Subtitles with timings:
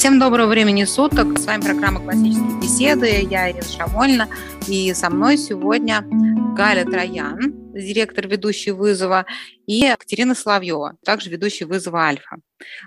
[0.00, 1.38] Всем доброго времени суток.
[1.38, 3.28] С вами программа «Классические беседы».
[3.30, 4.28] Я Ирина Шамольна.
[4.66, 6.00] И со мной сегодня
[6.56, 7.38] Галя Троян,
[7.74, 9.26] директор ведущий вызова,
[9.66, 12.38] и Екатерина Соловьева, также ведущий вызова «Альфа».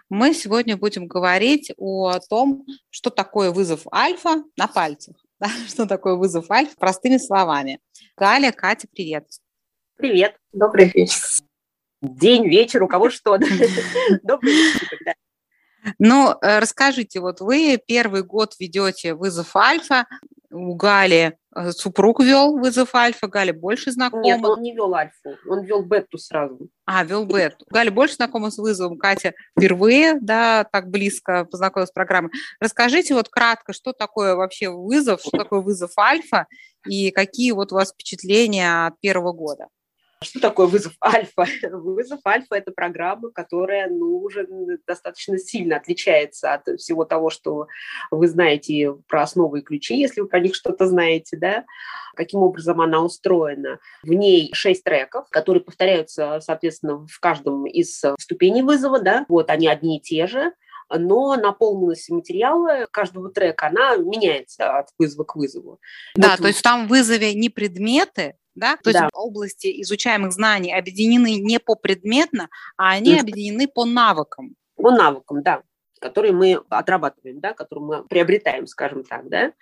[0.10, 5.16] Мы сегодня будем говорить о том, что такое вызов «Альфа» на пальцах.
[5.40, 5.52] Да?
[5.68, 7.80] Что такое вызов «Альфа» простыми словами.
[8.18, 9.28] Галя, Катя, привет.
[9.98, 10.36] Привет.
[10.52, 11.22] Добрый вечер.
[12.02, 13.38] День, вечер, у кого что.
[14.24, 15.16] Добрый вечер.
[16.00, 20.06] Ну, э, расскажите, вот вы первый год ведете вызов Альфа,
[20.54, 24.24] у Гали э, супруг вел вызов Альфа, Галя больше знакома.
[24.24, 26.70] Нет, он не вел Альфу, он вел Бету сразу.
[26.86, 27.66] А, вел Бету.
[27.70, 32.32] Галя больше знакома с вызовом, Катя впервые, да, так близко познакомилась с программой.
[32.60, 36.48] Расскажите вот кратко, что такое вообще вызов, что такое вызов Альфа
[36.88, 39.68] и какие вот у вас впечатления от первого года?
[40.24, 41.46] Что такое вызов альфа?
[41.72, 44.48] Вызов альфа– это программа, которая ну, уже
[44.88, 47.68] достаточно сильно отличается от всего того, что
[48.12, 51.66] вы знаете про основы и ключи, если вы про них что-то знаете, да?
[52.16, 53.80] Каким образом она устроена?
[54.04, 59.26] В ней шесть треков, которые повторяются, соответственно, в каждом из ступеней вызова, да?
[59.28, 60.54] Вот они одни и те же,
[60.90, 65.80] но наполненность материала каждого трека, она меняется от вызова к вызову.
[66.16, 66.40] Да, вот.
[66.40, 68.78] то есть там в вызове не предметы, да?
[68.78, 69.04] То да.
[69.04, 74.56] есть области изучаемых знаний объединены не по предметно, а они объединены по навыкам.
[74.76, 75.62] По навыкам, да
[76.04, 79.54] которые мы отрабатываем, да, которые мы приобретаем, скажем так, да.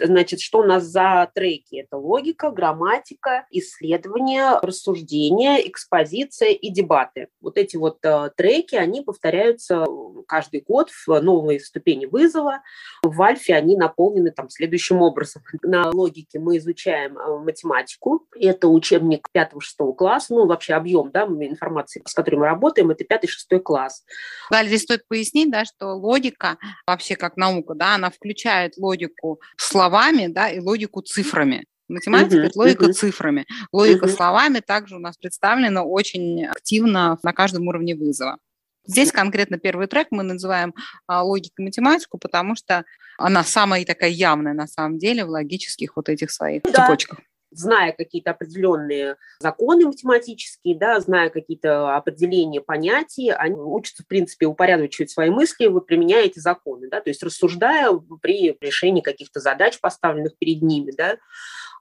[0.00, 1.80] Значит, что у нас за треки?
[1.80, 7.28] Это логика, грамматика, исследование, рассуждение, экспозиция и дебаты.
[7.40, 9.84] Вот эти вот э, треки, они повторяются
[10.28, 12.62] каждый год в новой ступени вызова.
[13.02, 15.42] В Альфе они наполнены там следующим образом.
[15.62, 18.24] На логике мы изучаем э, математику.
[18.38, 23.58] Это учебник 5-6 класса, ну, вообще объем, да, информации, с которой мы работаем, это 5-6
[23.58, 24.04] класс.
[24.48, 30.28] Галя, здесь стоит пояснить, да, что логика, вообще как наука, да, она включает логику словами,
[30.28, 31.64] да, и логику цифрами.
[31.88, 32.92] Математика uh-huh, это логика uh-huh.
[32.92, 33.46] цифрами.
[33.72, 34.16] Логика uh-huh.
[34.16, 38.38] словами также у нас представлена очень активно на каждом уровне вызова.
[38.84, 40.74] Здесь конкретно первый трек мы называем
[41.06, 42.84] а, логикой математику, потому что
[43.18, 46.86] она самая такая явная на самом деле в логических вот этих своих да.
[46.86, 47.20] цепочках
[47.52, 55.10] зная какие-то определенные законы математические, да, зная какие-то определения понятий, они учатся, в принципе, упорядочивать
[55.10, 60.36] свои мысли, вот применяя эти законы, да, то есть рассуждая при решении каких-то задач, поставленных
[60.38, 61.16] перед ними, да,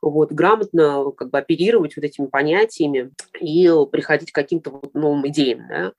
[0.01, 5.67] вот, грамотно как бы оперировать вот этими понятиями и приходить к каким-то вот новым идеям.
[5.67, 5.93] Да.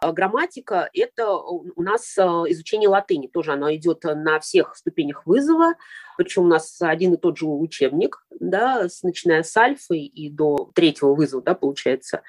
[0.00, 5.74] А грамматика– это у нас а, изучение латыни, тоже оно идет на всех ступенях вызова,
[6.16, 11.14] причем у нас один и тот же учебник, да, начиная с альфы и до третьего
[11.14, 12.22] вызова, да, получается.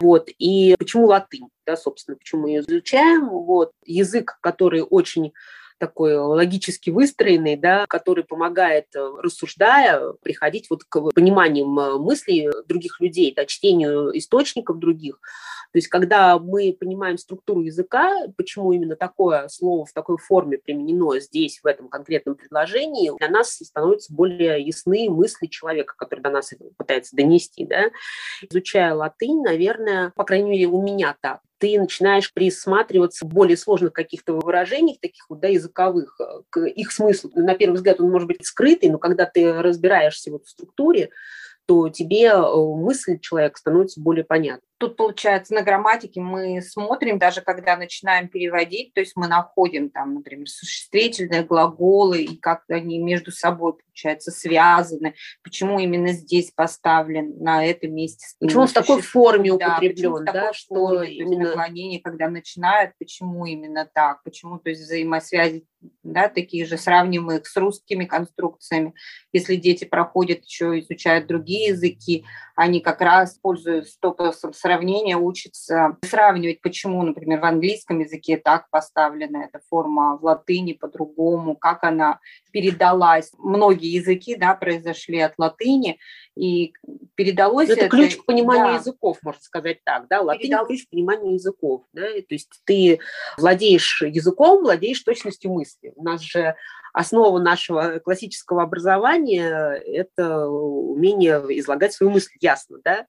[0.00, 0.28] Вот.
[0.38, 3.28] И почему латынь, да, собственно, почему мы ее изучаем?
[3.28, 3.72] Вот.
[3.84, 5.32] Язык, который очень
[5.78, 13.00] такой логически выстроенный, да, который помогает, э, рассуждая, приходить вот к пониманиям э, мыслей других
[13.00, 15.20] людей, да, чтению источников других.
[15.76, 21.20] То есть когда мы понимаем структуру языка, почему именно такое слово в такой форме применено
[21.20, 26.50] здесь, в этом конкретном предложении, для нас становятся более ясны мысли человека, который до нас
[26.78, 27.66] пытается донести.
[27.66, 27.90] Да?
[28.48, 34.32] Изучая латынь, наверное, по крайней мере, у меня так, ты начинаешь присматриваться более сложных каких-то
[34.32, 37.32] выражениях, таких вот, да, языковых, э, к их смыслу.
[37.34, 41.10] На первый взгляд он может быть скрытый, но когда ты разбираешься вот в структуре,
[41.66, 44.66] то тебе э, мысль человека становится более понятной.
[44.78, 50.14] Тут, получается, на грамматике мы смотрим, даже когда начинаем переводить, то есть мы находим там,
[50.14, 57.64] например, существительные глаголы, и как они между собой, получается, связаны, почему именно здесь поставлен, на
[57.64, 58.26] этом месте.
[58.38, 61.48] Почему он в такой форме да, употреблен, да, такой что форме, именно...
[61.48, 65.64] наклонение, когда начинают, почему именно так, почему, то есть взаимосвязи
[66.02, 68.94] да, такие же, сравниваем их с русскими конструкциями.
[69.32, 76.60] Если дети проходят еще, изучают другие языки, они как раз, пользуясь топосом сравнения, учатся сравнивать,
[76.60, 82.18] почему, например, в английском языке так поставлена эта форма, в латыни по-другому, как она
[82.50, 83.30] передалась.
[83.38, 86.00] Многие языки да, произошли от латыни,
[86.34, 86.72] и
[87.14, 87.82] передалось это...
[87.82, 88.74] Это ключ к пониманию да.
[88.74, 90.66] языков, можно сказать так, да, латынь Передал...
[90.66, 92.98] ключ к пониманию языков, да, то есть ты
[93.38, 95.92] владеешь языком, владеешь точностью мысли.
[95.94, 96.56] У нас же
[96.96, 103.06] основа нашего классического образования– это умение излагать свою мысль ясно, да,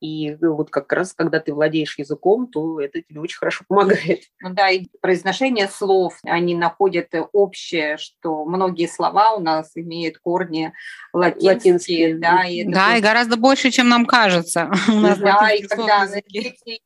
[0.00, 4.22] и ну, вот как раз, когда ты владеешь языком, то это тебе очень хорошо помогает.
[4.40, 10.72] Ну да, и произношение слов, они находят общее, что многие слова у нас имеют корни
[11.12, 12.18] латинские, латинские.
[12.18, 14.70] да, и, это да, и гораздо больше, чем нам кажется.
[15.18, 16.06] Да, и когда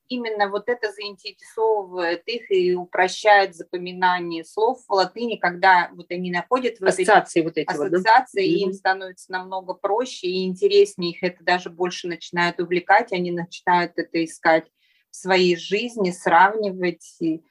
[0.09, 6.81] именно вот это заинтересовывает их и упрощает запоминание слов в латыни, когда вот они находят
[6.81, 8.65] вот ассоциации эти, вот эти ассоциации, вот, да?
[8.65, 14.25] им становится намного проще и интереснее, их это даже больше начинает увлекать, они начинают это
[14.25, 14.67] искать
[15.11, 17.43] в своей жизни, сравнивать и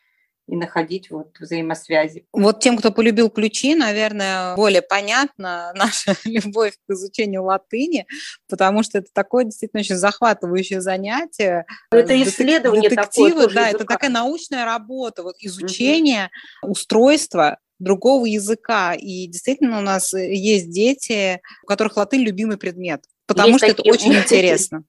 [0.51, 2.25] и находить вот взаимосвязи.
[2.33, 8.05] Вот тем, кто полюбил ключи, наверное, более понятна наша любовь к изучению латыни,
[8.49, 11.65] потому что это такое действительно очень захватывающее занятие.
[11.91, 13.55] Но это исследование детективы, такое.
[13.55, 16.29] Да, это такая научная работа, вот изучение
[16.61, 16.73] угу.
[16.73, 18.93] устройства другого языка.
[18.93, 23.89] И действительно у нас есть дети, у которых латынь любимый предмет, потому есть что такие...
[23.89, 24.83] это очень интересно.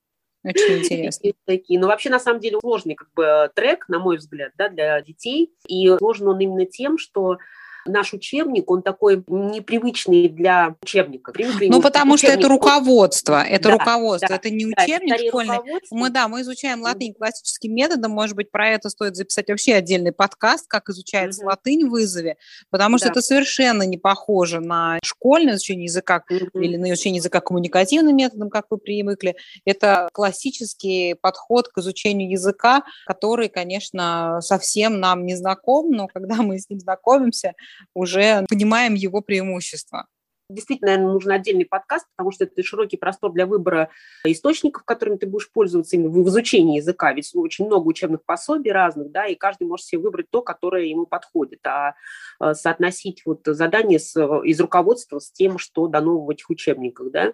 [0.45, 1.31] Очень интересно.
[1.45, 1.79] Такие.
[1.79, 5.53] Но вообще, на самом деле, сложный как бы трек, на мой взгляд, да, для детей.
[5.67, 7.37] И сложен он именно тем, что
[7.85, 11.31] наш учебник, он такой непривычный для учебника.
[11.31, 15.57] Привыкли ну, потому что это руководство, это да, руководство, да, это не учебник да, школьный.
[15.91, 20.11] Мы, да, мы изучаем латынь классическим методом, может быть, про это стоит записать вообще отдельный
[20.11, 21.49] подкаст, как изучается угу.
[21.49, 22.37] латынь в вызове,
[22.69, 23.11] потому что да.
[23.11, 26.59] это совершенно не похоже на школьное изучение языка угу.
[26.59, 29.35] или на изучение языка коммуникативным методом, как вы привыкли.
[29.65, 36.59] Это классический подход к изучению языка, который, конечно, совсем нам не знаком, но когда мы
[36.59, 37.53] с ним знакомимся,
[37.93, 40.07] уже понимаем его преимущества.
[40.49, 43.89] Действительно, наверное, нужен отдельный подкаст, потому что это широкий простор для выбора
[44.25, 47.13] источников, которыми ты будешь пользоваться именно в изучении языка.
[47.13, 51.05] Ведь очень много учебных пособий разных, да, и каждый может себе выбрать то, которое ему
[51.05, 51.65] подходит.
[51.65, 51.95] А
[52.39, 57.33] э, соотносить вот задание с, из руководства с тем, что дано в этих учебниках, да,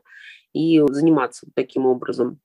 [0.54, 2.40] и заниматься таким образом.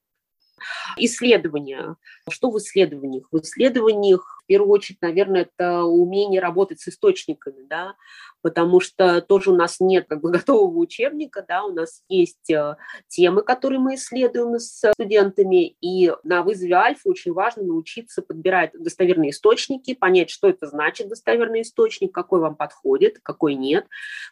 [0.96, 1.96] Исследования.
[2.28, 3.28] Что в исследованиях?
[3.30, 7.94] В исследованиях, в первую очередь, наверное, это умение работать с источниками, да,
[8.42, 12.76] потому что тоже у нас нет как бы готового учебника, да, у нас есть э,
[13.08, 19.30] темы, которые мы исследуем с студентами, и на вызове альфа очень важно научиться подбирать достоверные
[19.30, 23.86] источники, понять, что это значит достоверный источник, какой вам подходит, какой нет.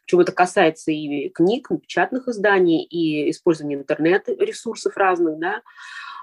[0.05, 5.62] Причем это касается и книг, печатных изданий, и использования интернет-ресурсов разных, да,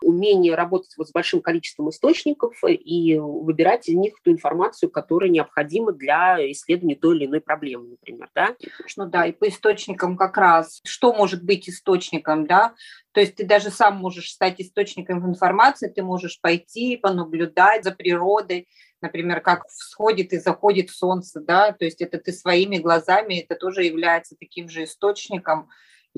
[0.01, 5.92] умение работать вот с большим количеством источников и выбирать из них ту информацию, которая необходима
[5.92, 8.56] для исследования той или иной проблемы, например, да?
[8.98, 12.74] Ну да, и по источникам как раз, что может быть источником, да?
[13.12, 18.68] То есть ты даже сам можешь стать источником информации, ты можешь пойти, понаблюдать за природой,
[19.02, 23.84] например, как всходит и заходит солнце, да, то есть это ты своими глазами, это тоже
[23.84, 25.69] является таким же источником,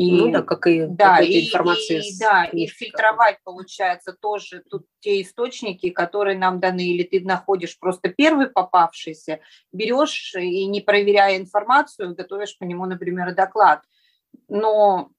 [0.02, 2.00] и, ну да, как и да, и, информации.
[2.00, 7.78] И, да, и фильтровать, получается, тоже тут те источники, которые нам даны, или ты находишь
[7.78, 13.84] просто первый попавшийся, берешь и не проверяя информацию, готовишь по нему, например, доклад.
[14.48, 15.12] Но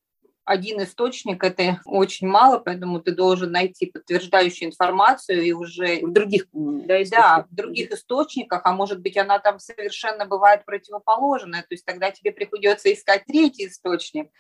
[0.44, 6.46] один источник– это очень мало, поэтому ты должен найти подтверждающую информацию и уже в других,
[6.52, 11.84] да, да, в других источниках, а может быть, она там совершенно бывает противоположная, то есть
[11.84, 14.30] тогда тебе приходится искать третий источник,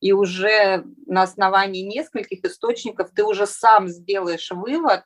[0.00, 5.04] и уже на основании нескольких источников ты уже сам сделаешь вывод,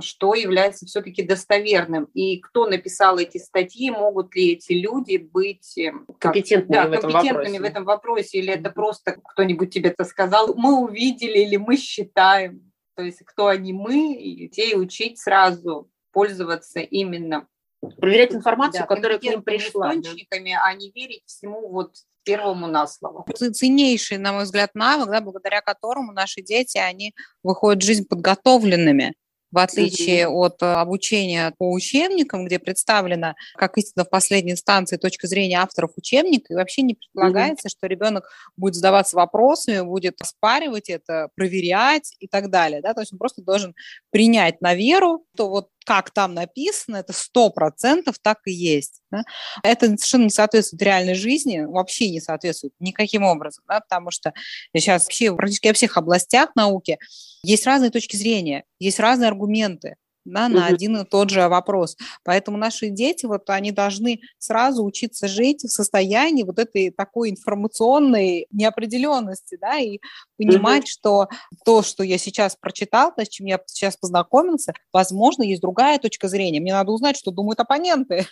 [0.00, 2.04] что является все-таки достоверным.
[2.12, 7.10] И кто написал эти статьи, могут ли эти люди быть э, компетентными, да, в, этом
[7.10, 11.76] компетентными в этом вопросе, или это просто кто-нибудь тебе это сказал, мы увидели или мы
[11.76, 12.72] считаем.
[12.94, 17.48] То есть кто они мы, и детей учить сразу пользоваться именно
[17.96, 19.94] проверять информацию, да, которая к ним пришла.
[19.94, 20.64] Источниками, да.
[20.64, 23.24] а не верить всему вот первому на слово.
[23.34, 29.14] Ценнейший, на мой взгляд, навык, да, благодаря которому наши дети, они выходят в жизнь подготовленными
[29.52, 30.30] в отличие mm-hmm.
[30.30, 35.92] от э, обучения по учебникам, где представлена, как истина в последней инстанции, точка зрения авторов
[35.96, 37.72] учебника, и вообще не предполагается, mm-hmm.
[37.78, 42.80] что ребенок будет задаваться вопросами, будет оспаривать это, проверять и так далее.
[42.80, 42.94] Да?
[42.94, 43.74] То есть он просто должен
[44.10, 49.00] принять на веру, что вот как там написано, это сто процентов так и есть.
[49.10, 49.22] Да?
[49.62, 53.80] Это совершенно не соответствует реальной жизни, вообще не соответствует никаким образом, да?
[53.80, 54.32] потому что
[54.76, 56.98] сейчас вообще практически во всех областях науки
[57.42, 59.96] есть разные точки зрения, есть разные аргументы.
[60.24, 60.74] Да, на угу.
[60.74, 61.96] один и тот же вопрос.
[62.24, 68.46] Поэтому наши дети, вот они должны сразу учиться жить в состоянии вот этой такой информационной
[68.50, 69.98] неопределенности, да, и
[70.38, 70.88] понимать, угу.
[70.88, 71.28] что
[71.64, 76.28] то, что я сейчас прочитал, то, с чем я сейчас познакомился, возможно, есть другая точка
[76.28, 76.60] зрения.
[76.60, 78.26] Мне надо узнать, что думают оппоненты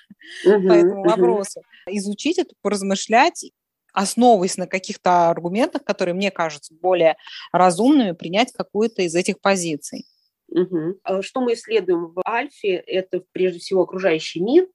[0.44, 0.52] угу.
[0.68, 1.62] по этому вопросу.
[1.86, 3.50] Изучить это, поразмышлять
[3.92, 7.16] основываясь на каких-то аргументах, которые мне кажутся более
[7.52, 10.06] разумными, принять какую-то из этих позиций.
[10.50, 11.22] Угу.
[11.22, 14.66] Что мы исследуем в Альфе, это прежде всего окружающий мир,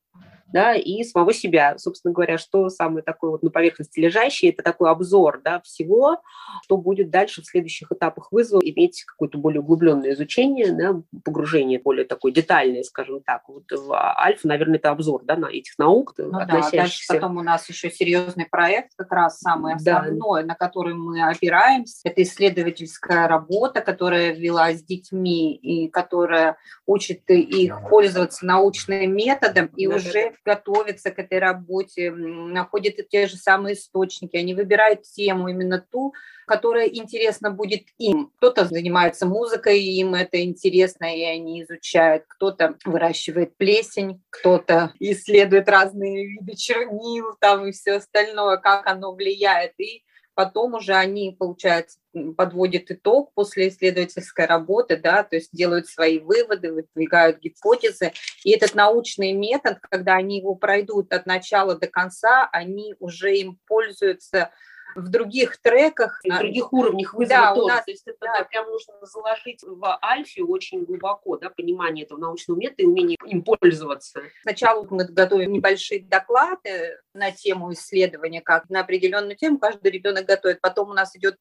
[0.55, 1.77] да, и самого себя.
[1.77, 6.21] Собственно говоря, что самое такое вот на поверхности лежащее, это такой обзор да, всего,
[6.63, 12.05] что будет дальше в следующих этапах вызова иметь какое-то более углубленное изучение, да, погружение более
[12.05, 13.41] такое детальное, скажем так.
[13.49, 16.13] Вот в Альфа, наверное, это обзор да, на этих наук.
[16.17, 20.47] Ну да, дальше потом у нас еще серьезный проект, как раз самый основной, да.
[20.47, 21.99] на который мы опираемся.
[22.05, 29.87] Это исследовательская работа, которая вела с детьми и которая учит их пользоваться научным методом и
[29.87, 35.85] да, уже готовятся к этой работе, находят те же самые источники, они выбирают тему именно
[35.91, 36.13] ту,
[36.45, 38.31] которая интересна будет им.
[38.37, 42.23] Кто-то занимается музыкой, и им это интересно, и они изучают.
[42.27, 49.73] Кто-то выращивает плесень, кто-то исследует разные виды чернил там и все остальное, как оно влияет.
[49.79, 50.03] И
[50.35, 51.97] потом уже они, получается,
[52.37, 58.11] подводят итог после исследовательской работы, да, то есть делают свои выводы, выдвигают гипотезы.
[58.43, 63.59] И этот научный метод, когда они его пройдут от начала до конца, они уже им
[63.65, 64.51] пользуются
[64.95, 66.21] в других треках.
[66.23, 67.65] В других уровнях вызова да, тоже.
[67.65, 68.43] У нас, То есть это да.
[68.43, 73.43] прям нужно заложить в альфе очень глубоко, да, понимание этого научного метода и умение им
[73.43, 74.21] пользоваться.
[74.41, 80.61] Сначала мы готовим небольшие доклады на тему исследования, как на определенную тему каждый ребенок готовит.
[80.61, 81.37] Потом у нас идет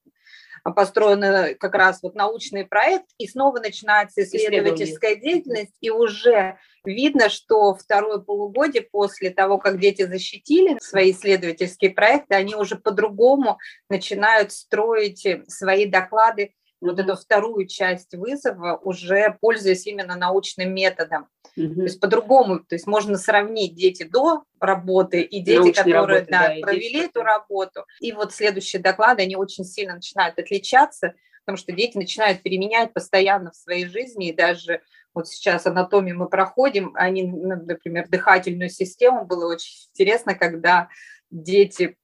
[0.72, 7.74] построен как раз вот научный проект, и снова начинается исследовательская деятельность, и уже видно, что
[7.74, 15.26] второе полугодие после того, как дети защитили свои исследовательские проекты, они уже по-другому начинают строить
[15.48, 21.28] свои доклады вот эту вторую часть вызова, уже пользуясь именно научным методом.
[21.56, 21.74] Угу.
[21.74, 26.30] То есть по-другому, то есть можно сравнить дети до работы и дети, Научные которые работы,
[26.30, 27.06] да, да, провели дети.
[27.06, 27.84] эту работу.
[28.00, 31.14] И вот следующие доклады, они очень сильно начинают отличаться,
[31.44, 34.80] потому что дети начинают переменять постоянно в своей жизни, и даже
[35.14, 40.88] вот сейчас анатомию мы проходим, они, например, дыхательную систему, было очень интересно, когда
[41.30, 41.96] дети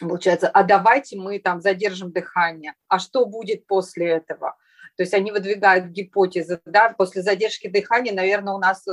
[0.00, 4.56] получается, а давайте мы там задержим дыхание, а что будет после этого?
[4.96, 8.92] То есть они выдвигают гипотезы, да, после задержки дыхания, наверное, у нас э,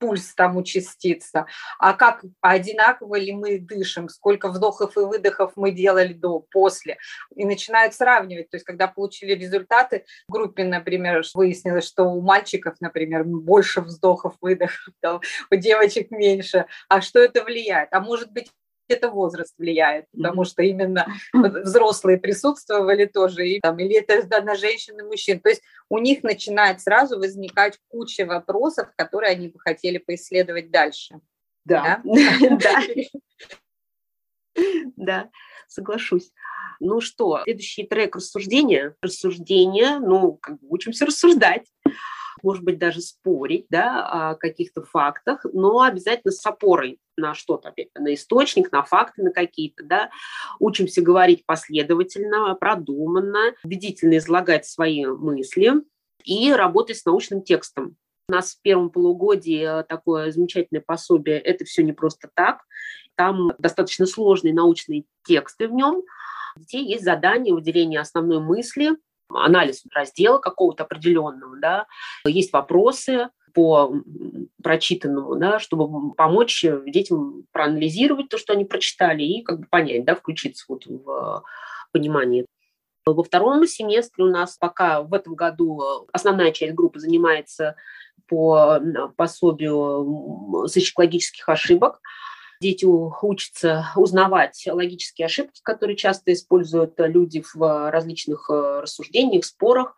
[0.00, 1.46] пульс там участится,
[1.78, 6.96] а как одинаково ли мы дышим, сколько вдохов и выдохов мы делали до, после,
[7.36, 12.76] и начинают сравнивать, то есть когда получили результаты в группе, например, выяснилось, что у мальчиков,
[12.80, 18.50] например, больше вздохов, выдохов, да, у девочек меньше, а что это влияет, а может быть
[18.90, 24.54] это возраст влияет, потому что именно взрослые присутствовали тоже, и, там, или это да, на
[24.54, 25.40] женщин и мужчин.
[25.40, 31.20] То есть у них начинает сразу возникать куча вопросов, которые они бы хотели поисследовать дальше.
[31.64, 32.82] Да, да,
[34.96, 35.30] да,
[35.68, 36.32] соглашусь.
[36.80, 38.96] Ну что, следующий трек рассуждения.
[39.02, 41.66] Рассуждения, ну, как бы учимся рассуждать
[42.42, 48.14] может быть, даже спорить да, о каких-то фактах, но обязательно с опорой на что-то, на
[48.14, 50.10] источник, на факты, на какие-то, да.
[50.58, 55.72] Учимся говорить последовательно, продуманно, убедительно излагать свои мысли
[56.24, 57.96] и работать с научным текстом.
[58.28, 62.62] У нас в первом полугодии такое замечательное пособие «Это все не просто так».
[63.16, 66.02] Там достаточно сложные научные тексты в нем,
[66.56, 68.92] где есть задание выделения основной мысли,
[69.28, 71.86] анализ раздела какого-то определенного, да,
[72.24, 73.92] есть вопросы по
[74.62, 80.14] прочитанному, да, чтобы помочь детям проанализировать то, что они прочитали, и как бы понять, да,
[80.14, 81.42] включиться вот в
[81.92, 82.46] понимание.
[83.06, 87.76] Во втором семестре у нас пока в этом году основная часть группы занимается
[88.28, 88.78] по
[89.16, 92.00] пособию сочекологических ошибок.
[92.60, 99.94] Дети учатся узнавать логические ошибки, которые часто используют люди в различных э, рассуждениях, спорах.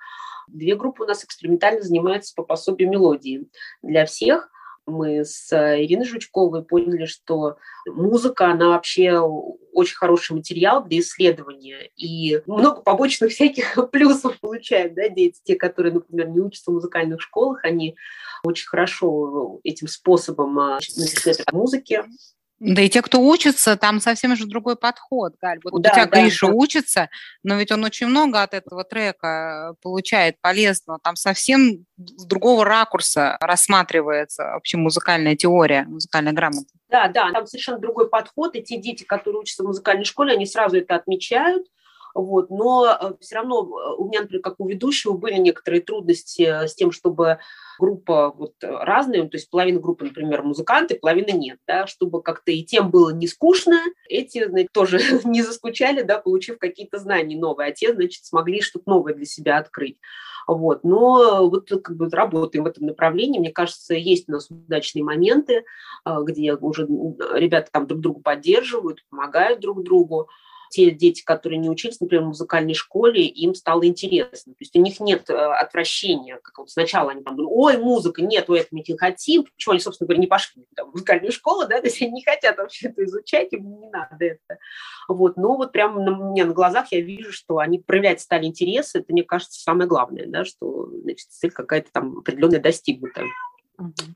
[0.49, 3.49] Две группы у нас экспериментально занимаются по пособию мелодии.
[3.83, 4.51] Для всех
[4.87, 7.57] мы с Ириной Жучковой поняли, что
[7.87, 9.19] музыка, она вообще
[9.73, 11.91] очень хороший материал для исследования.
[11.97, 17.21] И много побочных всяких плюсов получают да, дети, те, которые, например, не учатся в музыкальных
[17.21, 17.97] школах, они
[18.43, 22.03] очень хорошо этим способом начинают музыки
[22.64, 25.59] Да и те, кто учится, там совсем же другой подход, Галь.
[25.64, 26.52] Вот да, у тебя да, Гриша да.
[26.52, 27.11] учится,
[27.42, 31.00] но ведь он очень много от этого трека получает полезного.
[31.02, 36.69] Там совсем с другого ракурса рассматривается вообще музыкальная теория, музыкальная грамота.
[36.88, 40.47] Да, да, там совершенно другой подход, и те дети, которые учатся в музыкальной школе, они
[40.47, 41.66] сразу это отмечают,
[42.14, 46.42] вот, но э, все равно э, у меня, например, как у ведущего, были некоторые трудности
[46.42, 47.38] с тем, чтобы
[47.78, 52.62] группа вот разная, то есть половина группы, например, музыканты, половина нет, да, чтобы как-то и
[52.62, 57.73] тем было не скучно, эти, значит, тоже не заскучали, да, получив какие-то знания новые, а
[57.73, 59.99] те, значит, смогли что-то новое для себя открыть.
[60.47, 60.83] Вот.
[60.83, 63.38] Но вот как бы работаем в этом направлении.
[63.38, 65.64] Мне кажется, есть у нас удачные моменты,
[66.04, 66.88] где уже
[67.35, 70.28] ребята там друг друга поддерживают, помогают друг другу
[70.73, 74.55] те дети, которые не учились, например, в музыкальной школе, им стало интересно.
[74.55, 76.38] То есть у них нет э, отвращения.
[76.43, 79.45] Как вот сначала они там думают, ой, музыка, нет, ой, это мы не хотим.
[79.45, 82.25] Почему они, собственно говоря, не пошли там, в музыкальную школу, да, то есть они не
[82.25, 84.59] хотят вообще это изучать, им не надо это.
[85.09, 88.95] Вот, но вот прямо на меня на глазах я вижу, что они проявлять стали интерес,
[88.95, 93.23] это, мне кажется, самое главное, да, что, значит, цель какая-то там определенная достигнута.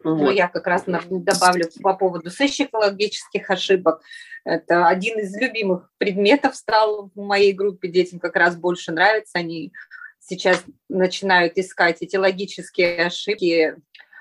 [0.05, 0.19] Вот.
[0.19, 4.01] Ну, я как раз добавлю по поводу сыщикологических ошибок.
[4.45, 7.89] Это один из любимых предметов стал в моей группе.
[7.89, 9.39] Детям как раз больше нравится.
[9.39, 9.73] Они
[10.21, 13.75] сейчас начинают искать эти логические ошибки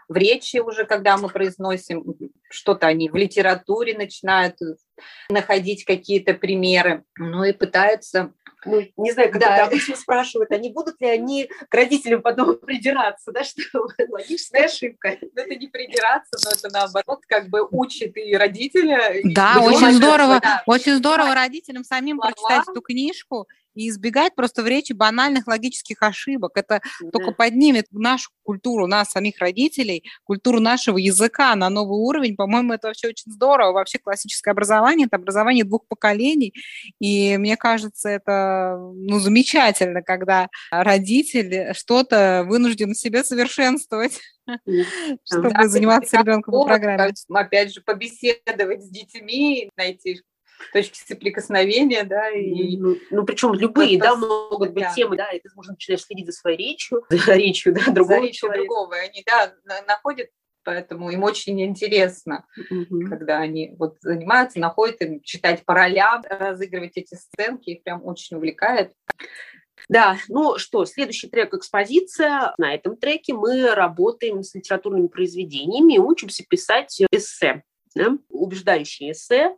[0.07, 2.15] в речи уже, когда мы произносим
[2.49, 4.57] что-то, они в литературе начинают
[5.29, 8.33] находить какие-то примеры, ну и пытаются
[8.65, 9.65] ну, не знаю, как да.
[9.65, 13.61] обычно спрашивают, а не будут ли они к родителям потом придираться, да, что
[14.09, 15.17] логическая ошибка.
[15.21, 19.21] Ну, это не придираться, но это наоборот как бы учит и родителя.
[19.23, 20.63] Да, и очень здорово, да.
[20.65, 22.31] очень здорово родителям самим Слова.
[22.31, 26.53] прочитать эту книжку и избегать просто в речи банальных логических ошибок.
[26.55, 27.09] Это да.
[27.11, 32.35] только поднимет нашу культуру, нас, самих родителей, культуру нашего языка на новый уровень.
[32.35, 33.73] По-моему, это вообще очень здорово.
[33.73, 36.53] Вообще классическое образование– это образование двух поколений.
[36.99, 44.19] И мне кажется, это ну, замечательно, когда родитель что-то вынужден в себе совершенствовать
[45.23, 47.13] чтобы да, заниматься ребенком по программе.
[47.33, 50.21] Опять же, побеседовать с детьми, найти
[50.73, 52.77] точки соприкосновения, да, и...
[52.77, 54.93] Ну, ну причем любые, да, могут быть да.
[54.93, 58.25] темы, да, и ты можно начинаешь следить за своей речью, за речью, да, другого за
[58.25, 58.65] речью человека.
[58.65, 59.53] другого, они, да,
[59.87, 60.29] находят
[60.65, 66.97] поэтому им очень интересно, mm когда они вот занимаются, находят им читать по ролям, разыгрывать
[66.97, 68.91] эти сценки, их прям очень увлекает.
[69.89, 72.55] Да, ну что, следующий трек «Экспозиция».
[72.57, 77.63] На этом треке мы работаем с литературными произведениями и учимся писать эссе,
[77.95, 79.55] да, убеждающие эссе,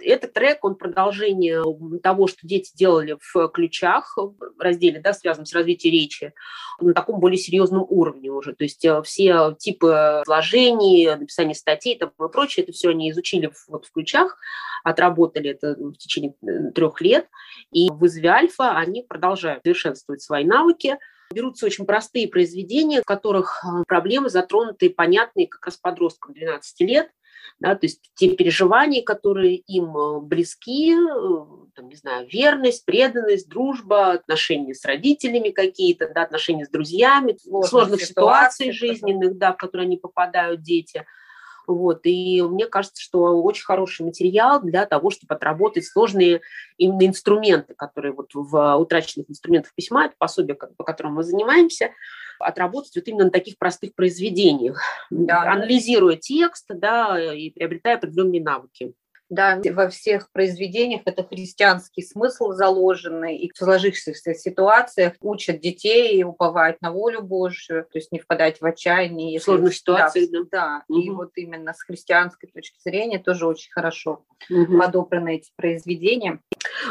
[0.00, 1.62] этот трек, он продолжение
[2.02, 6.32] того, что дети делали в ключах, в разделе, да, связанном с развитием речи,
[6.80, 8.54] на таком более серьезном уровне уже.
[8.54, 13.86] То есть э, все типы вложений, написания статей и прочее, это все они изучили вот
[13.86, 14.36] в ключах,
[14.82, 17.28] отработали это в течение э, трех лет.
[17.70, 20.98] И в вызове альфа они продолжают совершенствовать свои навыки,
[21.32, 27.10] берутся очень простые произведения, в которых э, проблемы затронуты понятные как раз подросткам 12 лет–
[27.60, 33.48] да, то есть те переживания, которые им э, близки, э, там, не знаю, верность, преданность,
[33.48, 39.56] дружба, отношения с родителями какие-то, да, отношения с друзьями, Сложных сложных ситуаций жизненных, да, в
[39.56, 41.04] которые они попадают дети.
[41.66, 42.00] Вот.
[42.04, 46.40] И мне кажется, что очень хороший материал для того, чтобы отработать сложные
[46.76, 51.90] именно инструменты, которые вот в утраченных инструментах письма, это пособие, по которому мы занимаемся,
[52.38, 55.52] отработать вот именно на таких простых произведениях, да.
[55.52, 58.94] анализируя текст да, и приобретая определенные навыки.
[59.30, 66.80] Да, во всех произведениях это христианский смысл заложенный, и в сложившихся ситуациях учат детей уповать
[66.82, 69.32] на волю Божью, то есть не впадать в отчаяние.
[69.32, 70.40] Если, Сложных ситуаций, да.
[70.50, 71.00] Да, угу.
[71.00, 74.78] и вот именно с христианской точки зрения тоже очень хорошо угу.
[74.78, 76.40] подобраны эти произведения.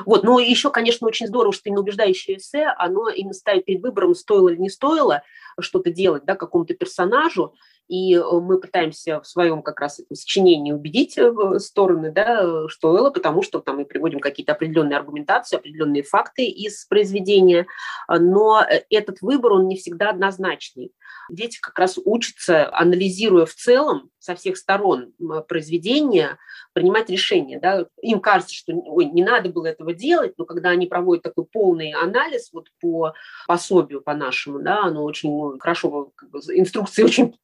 [0.06, 4.16] Вот, но еще, конечно, очень здорово, что именно убеждающее эссе, оно именно ставит перед выбором,
[4.16, 5.24] стоило или не стоило
[5.60, 7.54] что-то делать, да, какому-то персонажу,
[7.88, 13.10] и э, мы пытаемся в своем как раз сочинении убедить э, стороны, да, что Элла,
[13.10, 17.68] потому что там мы приводим какие-то определенные аргументации, определенные факты из произведения,
[18.08, 20.94] но э, этот выбор, он не всегда однозначный.
[21.30, 25.12] Дети как раз учатся, анализируя в целом со всех сторон
[25.50, 26.38] произведения,
[26.72, 27.60] принимать решения.
[27.60, 27.86] Да?
[28.02, 31.92] Им кажется, что ой, не надо было этого делать, но когда они проводят такой полный
[31.92, 33.14] анализ вот по
[33.48, 37.36] пособию по нашему, да, оно очень хорошо, как бы, инструкции очень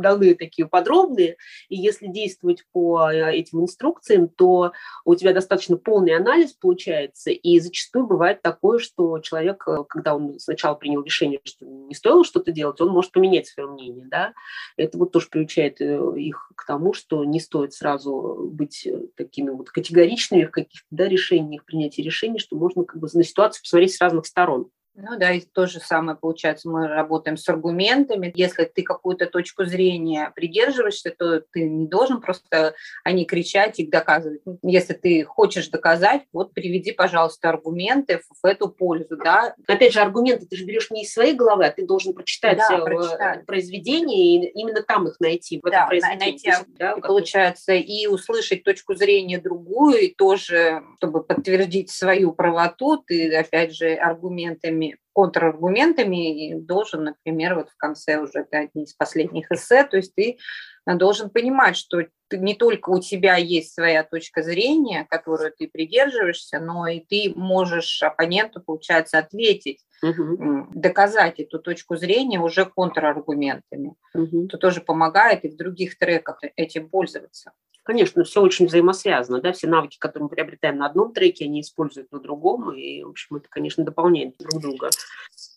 [0.00, 1.36] даны такие подробные,
[1.70, 4.72] и если действовать по э, этим инструкциям, то
[5.06, 10.38] у тебя достаточно полный анализ получается, и зачастую бывает такое, что человек, э, когда он
[10.38, 14.34] сначала принял решение, что не стоило что-то делать, он может поменять свое мнение, да.
[14.76, 19.50] Это вот тоже приучает э, их к тому, что не стоит сразу быть э, такими
[19.50, 23.94] вот категоричными в каких-то да, решениях, принятии решений, что можно как бы на ситуацию посмотреть
[23.94, 24.68] с разных сторон.
[24.94, 28.30] Ну да, и то же самое получается, мы работаем с аргументами.
[28.34, 33.86] Если ты какую-то точку зрения придерживаешься, то ты не должен просто о ней кричать и
[33.86, 34.42] доказывать.
[34.62, 39.54] Если ты хочешь доказать, вот приведи, пожалуйста, аргументы в эту пользу, да.
[39.66, 42.78] Опять же, аргументы ты же берешь не из своей головы, а ты должен прочитать, да,
[42.78, 43.46] э, прочитать.
[43.46, 46.18] произведение и именно там их найти, в да, этом.
[46.18, 52.98] Найти, есть, да, получается, и услышать точку зрения другую, и тоже, чтобы подтвердить свою правоту,
[52.98, 54.81] ты, опять же, аргументами
[55.14, 60.14] контраргументами и должен, например, вот в конце уже это одни из последних эссе, то есть
[60.14, 60.38] ты
[60.86, 66.86] должен понимать, что не только у тебя есть своя точка зрения, которую ты придерживаешься, но
[66.86, 70.66] и ты можешь оппоненту, получается, ответить, угу.
[70.74, 73.94] доказать эту точку зрения уже контраргументами.
[74.14, 74.46] Угу.
[74.46, 77.52] Это тоже помогает и в других треках этим пользоваться.
[77.84, 82.12] Конечно, все очень взаимосвязано, да, все навыки, которые мы приобретаем на одном треке, они используют
[82.12, 84.90] на другом, и, в общем, это, конечно, дополняет друг друга.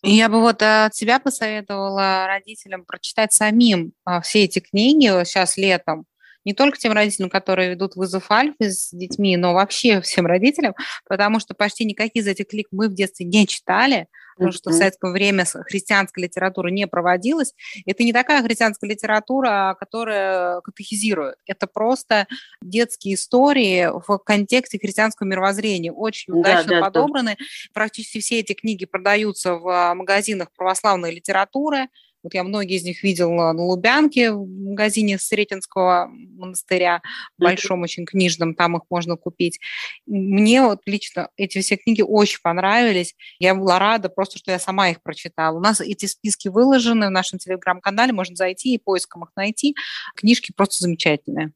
[0.02, 6.04] Я бы вот от себя посоветовала родителям прочитать самим а, все эти книги сейчас летом,
[6.46, 10.74] не только тем родителям, которые ведут вызов альфы с детьми, но вообще всем родителям,
[11.08, 14.06] потому что почти никакие из этих книг мы в детстве не читали,
[14.36, 17.54] потому что в советское время христианская литература не проводилась.
[17.86, 21.36] Это не такая христианская литература, которая катехизирует.
[21.46, 22.26] Это просто
[22.60, 27.36] детские истории в контексте христианского мировоззрения, очень удачно да, да, подобраны.
[27.38, 27.44] Да.
[27.72, 31.88] Практически все эти книги продаются в магазинах православной литературы.
[32.22, 37.02] Вот я многие из них видела на Лубянке в магазине Сретенского монастыря,
[37.38, 39.60] большом очень книжном, там их можно купить.
[40.06, 43.14] Мне вот лично эти все книги очень понравились.
[43.38, 45.56] Я была рада просто, что я сама их прочитала.
[45.56, 49.74] У нас эти списки выложены в нашем телеграм-канале, можно зайти и поиском их найти.
[50.14, 51.52] Книжки просто замечательные.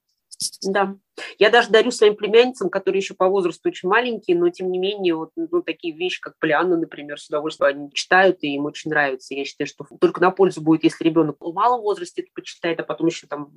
[0.62, 0.96] Да.
[1.38, 5.14] Я даже дарю своим племянницам, которые еще по возрасту очень маленькие, но тем не менее
[5.14, 9.35] вот, ну, такие вещи, как Полианна, например, с удовольствием они читают, и им очень нравится.
[9.35, 12.85] Я считаю, что только на пользу будет, если ребенок в малом возрасте это почитает, а
[12.85, 13.53] потом еще там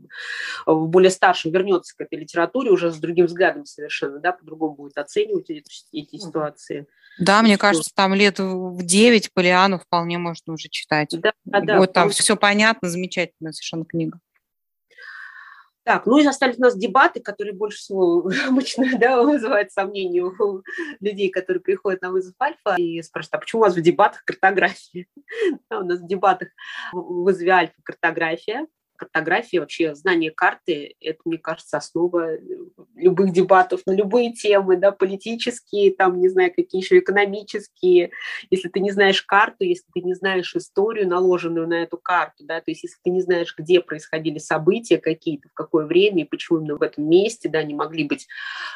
[0.65, 4.98] в более старшем вернется к этой литературе уже с другим взглядом совершенно, да, по-другому будет
[4.98, 6.88] оценивать эти, эти ситуации.
[7.19, 11.10] Да, мне кажется, там лет в 9 Полиану вполне можно уже читать.
[11.12, 11.78] Да, да.
[11.78, 14.19] Вот там все понятно, замечательная совершенно книга.
[15.86, 20.63] Так, ну и остались у нас дебаты, которые больше всего обычно да, вызывают сомнения у
[21.02, 25.08] людей, которые приходят на вызов Альфа и спрашивают, а почему у вас в дебатах картография?
[25.69, 26.50] У нас в дебатах
[26.93, 28.67] в вызове Альфа картография,
[29.04, 32.38] картография, вообще знание карты, это, мне кажется, основа
[32.96, 38.12] любых дебатов на любые темы, да, политические, там, не знаю, какие еще экономические.
[38.50, 42.60] Если ты не знаешь карту, если ты не знаешь историю, наложенную на эту карту, да,
[42.60, 46.60] то есть если ты не знаешь, где происходили события какие-то, в какое время и почему
[46.60, 48.28] именно в этом месте, да, они могли быть,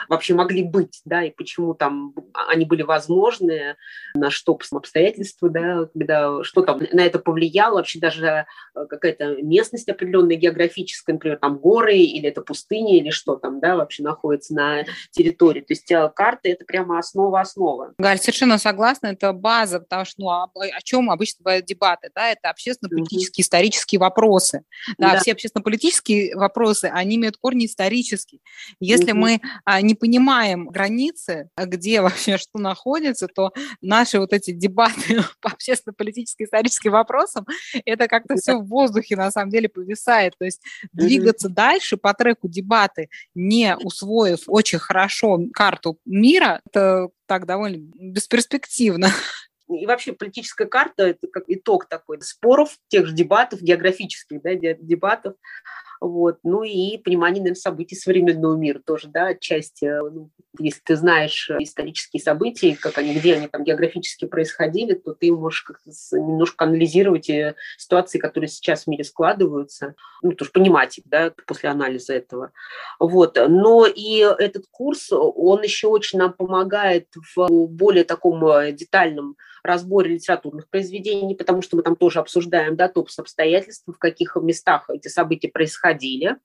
[0.09, 3.75] вообще могли быть, да, и почему там они были возможны,
[4.13, 9.89] на что обстоятельства, да, когда что там на это повлияло, вообще даже э, какая-то местность
[9.89, 14.53] определенная, определенной географической, например, там горы или это пустыня или что там, да, вообще находится
[14.53, 15.61] на территории.
[15.61, 17.93] То есть карты– это прямо основа-основа.
[17.97, 22.29] Галь, совершенно согласна, это база, потому что, ну, о, о чем обычно бывают дебаты, да,
[22.31, 23.45] это общественно-политические, mm-hmm.
[23.45, 24.63] исторические вопросы.
[24.97, 28.41] Да, да, все общественно-политические вопросы, они имеют корни исторические.
[28.79, 29.13] Если mm-hmm.
[29.13, 33.51] мы а, не понимаем границы, где вообще что находится, то
[33.81, 37.45] наши вот эти дебаты по общественно-политическим историческим вопросам,
[37.85, 40.33] это как-то все в воздухе на самом деле повисает зависает.
[40.37, 40.89] То есть mm-hmm.
[40.93, 49.09] двигаться дальше по треку дебаты, не усвоив очень хорошо карту мира, это так довольно бесперспективно.
[49.69, 55.35] И вообще политическая карта– это как итог такой споров, тех же дебатов, географических да, дебатов.
[55.99, 56.39] Вот.
[56.43, 59.85] Ну и понимание, наверное, событий современного мира тоже, да, отчасти.
[59.85, 60.29] Ну,
[60.59, 65.61] если ты знаешь исторические события, как они, где они там географически происходили, то ты можешь
[65.61, 71.31] как-то немножко анализировать э, ситуации, которые сейчас в мире складываются, ну, тоже понимать их, да,
[71.45, 72.51] после анализа этого.
[72.99, 73.37] Вот.
[73.47, 79.35] Но и этот курс, он еще очень нам помогает в более таком э, детальном
[79.67, 84.89] разборе литературных произведений, потому что мы там тоже обсуждаем да, топ обстоятельств, в каких местах
[84.89, 86.37] эти события происходили,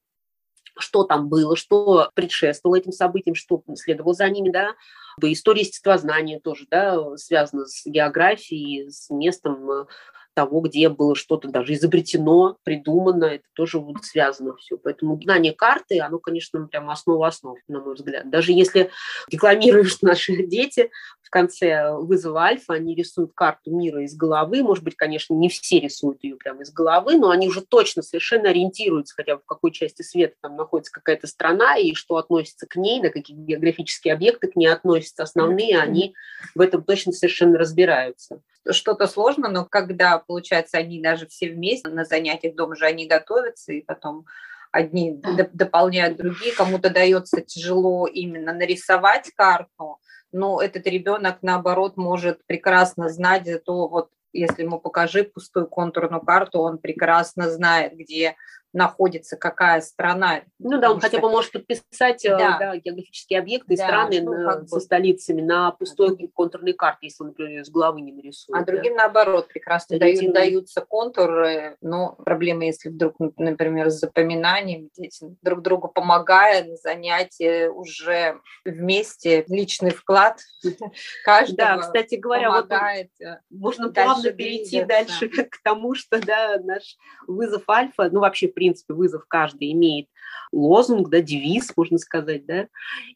[0.78, 4.74] что там было, что предшествовало этим событиям, что следовало за ними, да,
[5.20, 9.86] история естествознания тоже, да, связана с географией, с местом
[10.34, 14.76] того, где было что-то даже изобретено, придумано, это тоже вот связано все.
[14.76, 18.30] Поэтому знание карты, оно, конечно, прям основа основ, на мой взгляд.
[18.30, 18.90] Даже если
[19.30, 20.90] декламируешь, что наши дети
[21.22, 24.62] в конце вызова альфа они рисуют карту мира из головы.
[24.62, 28.50] Может быть, конечно, не все рисуют ее прямо из головы, но они уже точно совершенно
[28.50, 32.76] ориентируются, хотя бы в какой части света там находится какая-то страна и что относится к
[32.76, 36.14] ней, на какие географические объекты к ней относятся основные, они
[36.54, 42.04] в этом точно совершенно разбираются что-то сложно, но когда, получается, они даже все вместе на
[42.04, 44.26] занятиях дома же они готовятся, и потом
[44.70, 45.20] одни
[45.52, 49.98] дополняют другие, кому-то дается тяжело именно нарисовать карту,
[50.32, 56.60] но этот ребенок, наоборот, может прекрасно знать, зато вот если ему покажи пустую контурную карту,
[56.60, 58.36] он прекрасно знает, где
[58.72, 60.42] находится какая страна.
[60.58, 61.08] Ну да, он что...
[61.08, 62.58] хотя бы может подписать э, да.
[62.58, 66.24] Да, географические объекты да, страны что, на, со столицами на пустой да.
[66.34, 68.56] контурной карте, если например, с головы не нарисует.
[68.56, 68.72] А да.
[68.72, 75.62] другим, наоборот, прекрасно дают, даются контуры, но проблема, если вдруг, например, с запоминанием, дети друг
[75.62, 80.40] другу помогая, занятия уже вместе, личный вклад
[81.24, 83.10] каждого Да, кстати говоря, помогает.
[83.20, 88.48] вот э, можно плавно перейти дальше к тому, что да, наш вызов альфа, ну вообще,
[88.48, 90.06] в принципе, вызов каждый имеет
[90.52, 92.68] лозунг, да, девиз, можно сказать, да,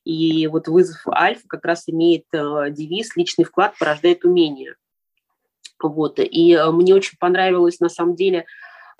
[0.05, 4.75] и вот вызов альфа как раз имеет э, девиз «Личный вклад порождает умение».
[5.81, 8.47] Вот, и э, мне очень понравилось, на самом деле,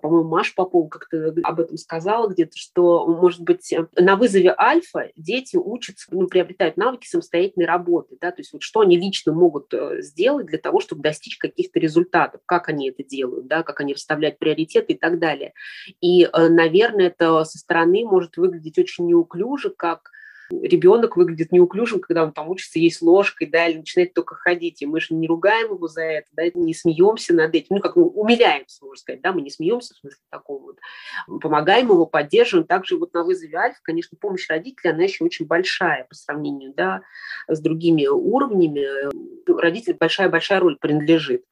[0.01, 5.57] по-моему, Маша Попова как-то об этом сказала где-то, что, может быть, на вызове альфа дети
[5.57, 10.03] учатся, ну, приобретают навыки самостоятельной работы, да, то есть вот что они лично могут э,
[10.03, 14.39] сделать для того, чтобы достичь каких-то результатов, как они это делают, да, как они расставляют
[14.39, 15.55] приоритеты и так далее.
[16.01, 20.11] И, э, наверное, это со стороны может выглядеть очень неуклюже, как
[20.51, 24.87] ребенок выглядит неуклюжим, когда он там учится есть ложкой, да, или начинает только ходить, и
[24.87, 28.07] мы же не ругаем его за это, да, не смеемся над этим, ну, как ну,
[28.07, 32.67] умиляемся, можно сказать, да, мы не смеемся в смысле такого вот, помогаем его, поддерживаем.
[32.67, 37.03] Также вот на вызове альфа, конечно, помощь родителей, она еще очень большая по сравнению, да,
[37.49, 38.87] с другими уровнями.
[39.61, 41.45] Родитель большая-большая роль принадлежит.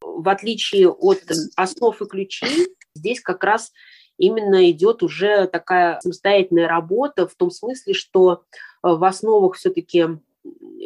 [0.00, 1.22] В отличие от
[1.56, 3.72] основ и ключей, здесь как раз
[4.18, 10.06] именно идет уже такая самостоятельная работа в том смысле, что э, в основах все-таки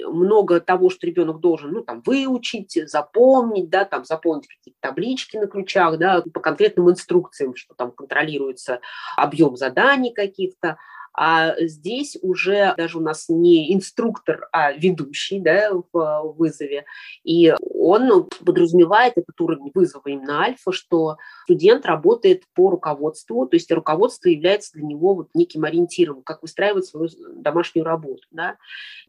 [0.06, 5.46] много того, что ребенок должен, ну, там, выучить, запомнить, да, там, заполнить какие-то таблички на
[5.46, 8.80] ключах, да, по конкретным инструкциям, что там контролируется
[9.16, 10.78] объем заданий каких-то,
[11.12, 16.84] а здесь уже даже у нас не инструктор, а ведущий да, в вызове.
[17.24, 23.70] И он подразумевает этот уровень вызова именно альфа, что студент работает по руководству, то есть
[23.72, 28.22] руководство является для него вот неким ориентиром, как выстраивать свою домашнюю работу.
[28.30, 28.56] Да.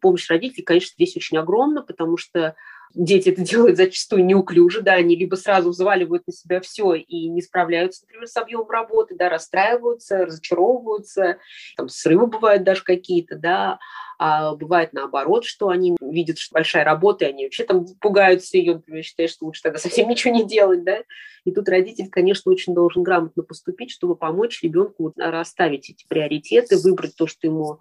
[0.01, 2.55] Помощь родителей, конечно, здесь очень огромна, потому что
[2.93, 7.41] дети это делают зачастую неуклюже, да, они либо сразу взваливают на себя все и не
[7.41, 11.37] справляются, например, с объемом работы, да, расстраиваются, разочаровываются,
[11.77, 13.79] там срывы бывают даже какие-то, да,
[14.19, 18.75] а бывает наоборот, что они видят, что большая работа, и они вообще там пугаются ее,
[18.75, 20.99] например, считают, что лучше тогда совсем ничего не делать, да,
[21.43, 27.15] и тут родитель, конечно, очень должен грамотно поступить, чтобы помочь ребенку расставить эти приоритеты, выбрать
[27.15, 27.79] то, что ему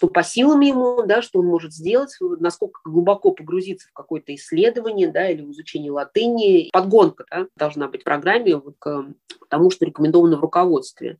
[0.00, 5.08] что по силам ему, да, что он может сделать, насколько глубоко погрузиться в какое-то исследование,
[5.08, 6.70] да, или в изучение латыни.
[6.72, 9.08] Подгонка да, должна быть в программе вот к
[9.50, 11.18] тому, что рекомендовано в руководстве.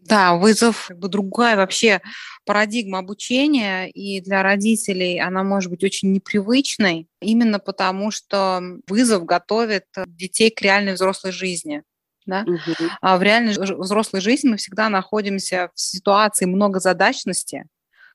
[0.00, 2.00] Да, вызов как бы другая вообще
[2.44, 9.84] парадигма обучения, и для родителей она может быть очень непривычной, именно потому что вызов готовит
[10.08, 11.84] детей к реальной взрослой жизни.
[12.26, 12.44] Да?
[12.48, 12.90] Угу.
[13.00, 17.66] А в реальной взрослой жизни мы всегда находимся в ситуации многозадачности,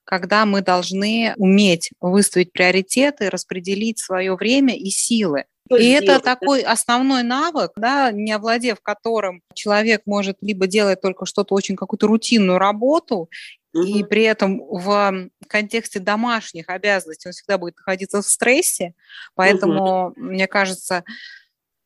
[0.08, 5.44] когда мы должны уметь выставить приоритеты, распределить свое время и силы.
[5.70, 11.54] И это такой основной навык, да, не овладев которым человек может либо делать только что-то
[11.56, 13.30] очень какую-то рутинную работу,
[13.74, 13.84] угу.
[13.84, 18.94] и при этом в контексте домашних обязанностей он всегда будет находиться в стрессе.
[19.36, 20.14] Поэтому, угу.
[20.16, 21.04] мне кажется,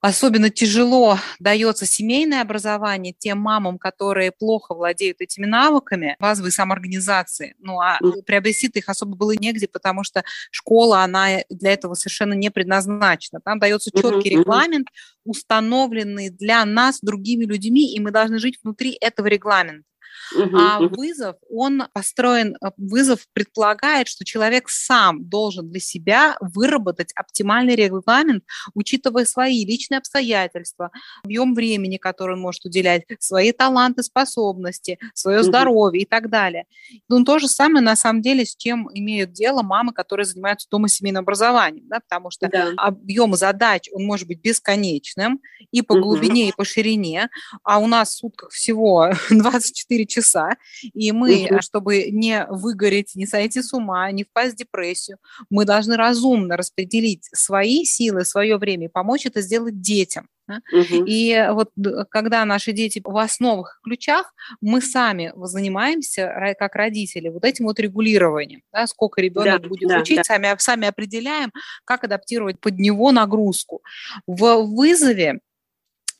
[0.01, 7.55] Особенно тяжело дается семейное образование тем мамам, которые плохо владеют этими навыками базовой самоорганизации.
[7.59, 12.49] Ну, а приобрести их особо было негде, потому что школа, она для этого совершенно не
[12.49, 13.41] предназначена.
[13.41, 14.87] Там дается четкий регламент,
[15.23, 19.90] установленный для нас другими людьми, и мы должны жить внутри этого регламента.
[20.36, 20.95] Угу, а угу.
[20.95, 28.43] вызов, он построен, э, вызов предполагает, что человек сам должен для себя выработать оптимальный регламент,
[28.74, 30.91] учитывая свои личные обстоятельства,
[31.24, 35.47] объем времени, который он может уделять, свои таланты, способности, свое угу.
[35.47, 36.65] здоровье и так далее.
[37.10, 40.88] Ну, то же самое, на самом деле, с чем имеют дело мамы, которые занимаются дома
[40.88, 42.71] семейным образованием, да, потому что да.
[42.78, 47.30] объем задач, он может быть бесконечным и по глубине, и по ширине,
[47.63, 50.57] а у нас в сутках всего 24 24 часа,
[50.93, 51.61] и мы, угу.
[51.61, 55.17] чтобы не выгореть, не сойти с ума, не впасть в депрессию,
[55.49, 60.27] мы должны разумно распределить свои силы, свое время и помочь это сделать детям.
[60.47, 61.05] Угу.
[61.05, 61.71] И вот
[62.09, 68.61] когда наши дети в основных ключах, мы сами занимаемся, как родители, вот этим вот регулированием,
[68.73, 70.23] да, сколько ребенок да, будет да, учить, да.
[70.23, 71.51] Сами, сами определяем,
[71.85, 73.81] как адаптировать под него нагрузку.
[74.27, 75.39] В вызове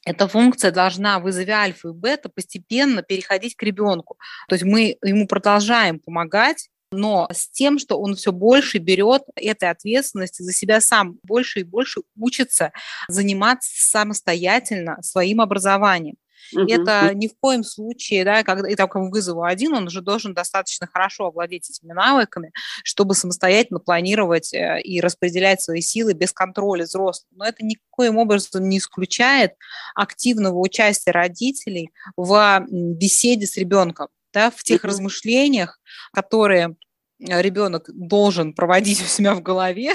[0.06, 4.18] эта функция должна в вызове альфа и бета постепенно переходить к ребенку.
[4.48, 9.70] То есть мы ему продолжаем помогать, но с тем, что он все больше берет этой
[9.70, 12.74] ответственности за себя сам, больше и больше учится
[13.08, 16.16] заниматься самостоятельно своим образованием.
[16.56, 16.66] Uh-huh.
[16.68, 20.88] Это ни в коем случае, да, когда и такому вызову один, он уже должен достаточно
[20.88, 22.52] хорошо овладеть этими навыками,
[22.84, 27.28] чтобы самостоятельно планировать э, и распределять свои силы без контроля взрослых.
[27.32, 29.54] Но это никоим образом не исключает
[29.96, 35.80] активного участия родителей в беседе с ребенком да, в тех размышлениях,
[36.14, 36.76] которые
[37.20, 39.94] э, ребенок должен проводить у себя в голове,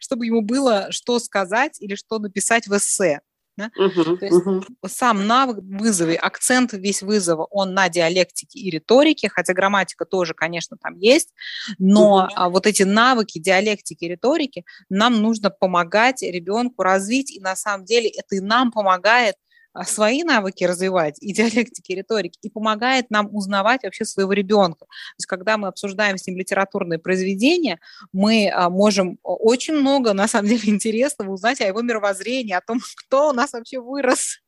[0.00, 3.20] чтобы ему было что сказать или что написать в эссе.
[3.56, 3.70] Да?
[3.78, 4.64] Uh-huh, То есть uh-huh.
[4.86, 10.78] сам навык вызовы, акцент весь вызова, он на диалектике и риторике, хотя грамматика тоже, конечно,
[10.82, 11.34] там есть,
[11.78, 12.50] но uh-huh.
[12.50, 18.08] вот эти навыки диалектики и риторики нам нужно помогать ребенку развить, и на самом деле
[18.08, 19.36] это и нам помогает
[19.84, 24.80] свои навыки развивать, и диалектики, и риторики, и помогает нам узнавать вообще своего ребенка.
[24.80, 27.80] То есть, когда мы обсуждаем с ним литературные произведения,
[28.12, 32.80] мы а, можем очень много, на самом деле, интересного узнать о его мировоззрении, о том,
[32.96, 34.40] кто у нас вообще вырос,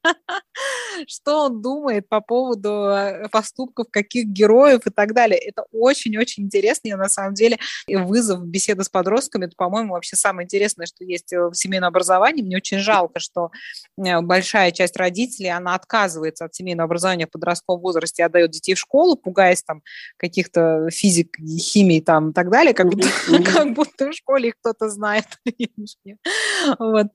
[1.06, 5.38] что он думает по поводу а, поступков каких героев и так далее.
[5.38, 7.58] Это очень-очень интересно, и на самом деле
[7.88, 12.42] вызов беседы с подростками, это, по-моему, вообще самое интересное, что есть э, в семейном образовании.
[12.42, 13.50] Мне очень жалко, что
[13.96, 18.50] э, большая часть родителей родителей, она отказывается от семейного образования в подростковом возрасте и отдает
[18.50, 19.83] детей в школу, пугаясь там
[20.16, 23.09] каких-то физик, химии там и так далее, как будто,
[23.53, 25.24] как будто в школе их кто-то знает.
[26.79, 27.07] вот.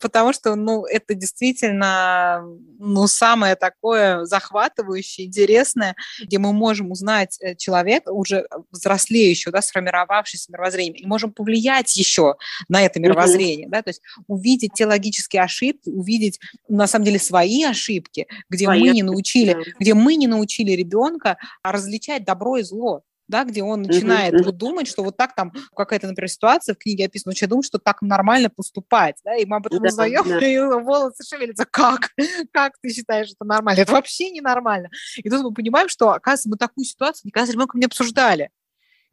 [0.00, 2.42] Потому что, ну, это действительно,
[2.78, 10.50] ну, самое такое захватывающее, интересное, где мы можем узнать э, человека, уже взрослеющего, да, сформировавшийся
[10.50, 12.34] мировоззрением, и можем повлиять еще
[12.68, 17.43] на это мировоззрение, да, то есть увидеть те логические ошибки, увидеть, на самом деле, свои
[17.44, 22.62] свои ошибки, где свои мы не научили, где мы не научили ребенка различать добро и
[22.62, 26.78] зло да, где он начинает вот думать, что вот так там какая-то, например, ситуация в
[26.78, 30.24] книге описана, он думает, что так нормально поступать, да, и мы об этом да, узнаем,
[30.28, 30.38] да.
[30.46, 32.10] и волосы шевелятся, как?
[32.52, 33.80] Как ты считаешь, это нормально?
[33.80, 34.90] Это вообще ненормально.
[35.16, 38.50] И тут мы понимаем, что, оказывается, мы такую ситуацию никогда с ребенком не обсуждали.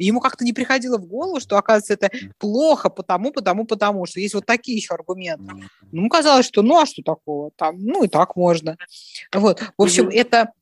[0.01, 2.09] И ему как-то не приходило в голову, что, оказывается, это
[2.39, 5.53] плохо потому, потому, потому, что есть вот такие еще аргументы.
[5.91, 7.51] Ну, казалось, что ну, а что такого?
[7.55, 8.77] Там, ну, и так можно.
[9.31, 9.61] Вот.
[9.77, 10.53] В общем, это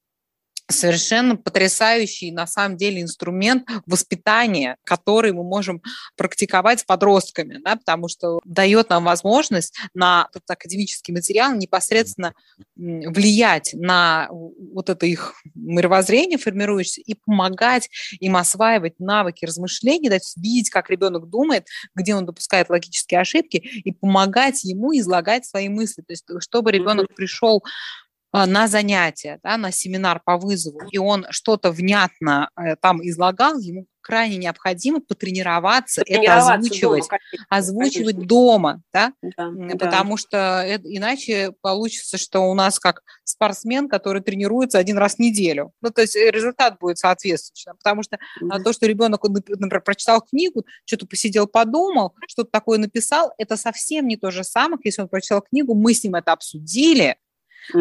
[0.69, 5.81] совершенно потрясающий на самом деле инструмент воспитания, который мы можем
[6.15, 12.33] практиковать с подростками, да, потому что дает нам возможность на этот академический материал непосредственно
[12.75, 20.69] влиять на вот это их мировоззрение формирующееся и помогать им осваивать навыки размышлений, дать видеть,
[20.69, 26.01] как ребенок думает, где он допускает логические ошибки, и помогать ему излагать свои мысли.
[26.01, 27.63] То есть чтобы ребенок пришел
[28.33, 33.87] на занятие, да, на семинар по вызову, и он что-то внятно э, там излагал, ему
[34.01, 38.27] крайне необходимо потренироваться, это озвучивать, дома, конечно, озвучивать конечно.
[38.27, 39.13] дома, да?
[39.21, 40.17] Да, потому да.
[40.17, 45.73] что это, иначе получится, что у нас как спортсмен, который тренируется один раз в неделю.
[45.81, 48.63] Ну, то есть э, результат будет соответствующий, потому что mm-hmm.
[48.63, 54.17] то, что ребенок, например, прочитал книгу, что-то посидел, подумал, что-то такое написал, это совсем не
[54.17, 57.17] то же самое, если он прочитал книгу, мы с ним это обсудили,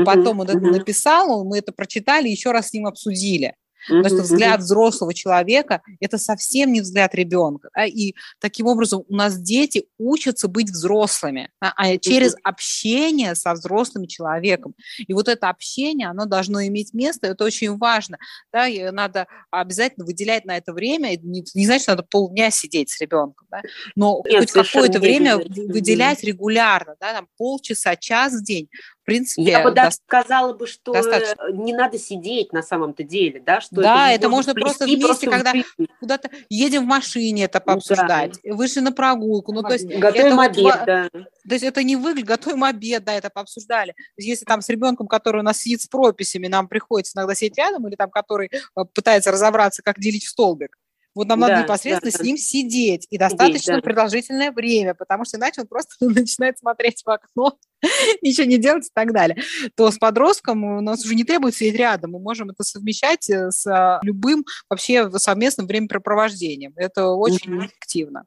[0.05, 3.55] Потом он это написал, мы это прочитали, еще раз с ним обсудили.
[3.87, 7.71] Потому что взгляд взрослого человека– это совсем не взгляд ребенка.
[7.75, 7.87] Да?
[7.87, 11.73] И таким образом у нас дети учатся быть взрослыми, да?
[11.77, 14.75] а через общение со взрослым человеком.
[14.99, 18.19] И вот это общение, оно должно иметь место, это очень важно.
[18.53, 18.67] Да?
[18.67, 23.01] И надо обязательно выделять на это время, не, не значит, что надо полдня сидеть с
[23.01, 23.63] ребенком, да?
[23.95, 27.15] но Нет, хоть какое-то время выделять регулярно, да?
[27.15, 28.69] там полчаса, час в день,
[29.09, 29.43] принципе...
[29.43, 31.51] Я бы даже сказала бы, что достаточно.
[31.53, 33.61] не надо сидеть на самом-то деле, да?
[33.61, 35.53] Что да, это, это можно просто вместе, просто когда
[35.99, 38.55] куда-то едем в машине это пообсуждать, да.
[38.55, 39.87] вышли на прогулку, ну то есть...
[39.87, 41.09] Готовим это обед, вот, да.
[41.11, 43.95] То есть это не выглядит, готовим обед, да, это пообсуждали.
[44.19, 47.89] Если там с ребенком, который у нас сидит с прописями, нам приходится иногда сидеть рядом,
[47.89, 50.77] или там который э, пытается разобраться, как делить столбик,
[51.15, 53.83] Вот нам да, надо непосредственно да, с ним сидеть и достаточно сидеть, да.
[53.83, 57.59] продолжительное время, потому что иначе он просто начинает смотреть в окно,
[58.23, 59.43] ничего не делать и так далее.
[59.75, 63.51] То с подростком у нас уже не требуется сидеть рядом, мы можем это совмещать э,
[63.51, 66.73] с а, любым вообще совместным времяпрепровождением.
[66.77, 67.67] Это очень mm-hmm.
[67.67, 68.25] эффективно.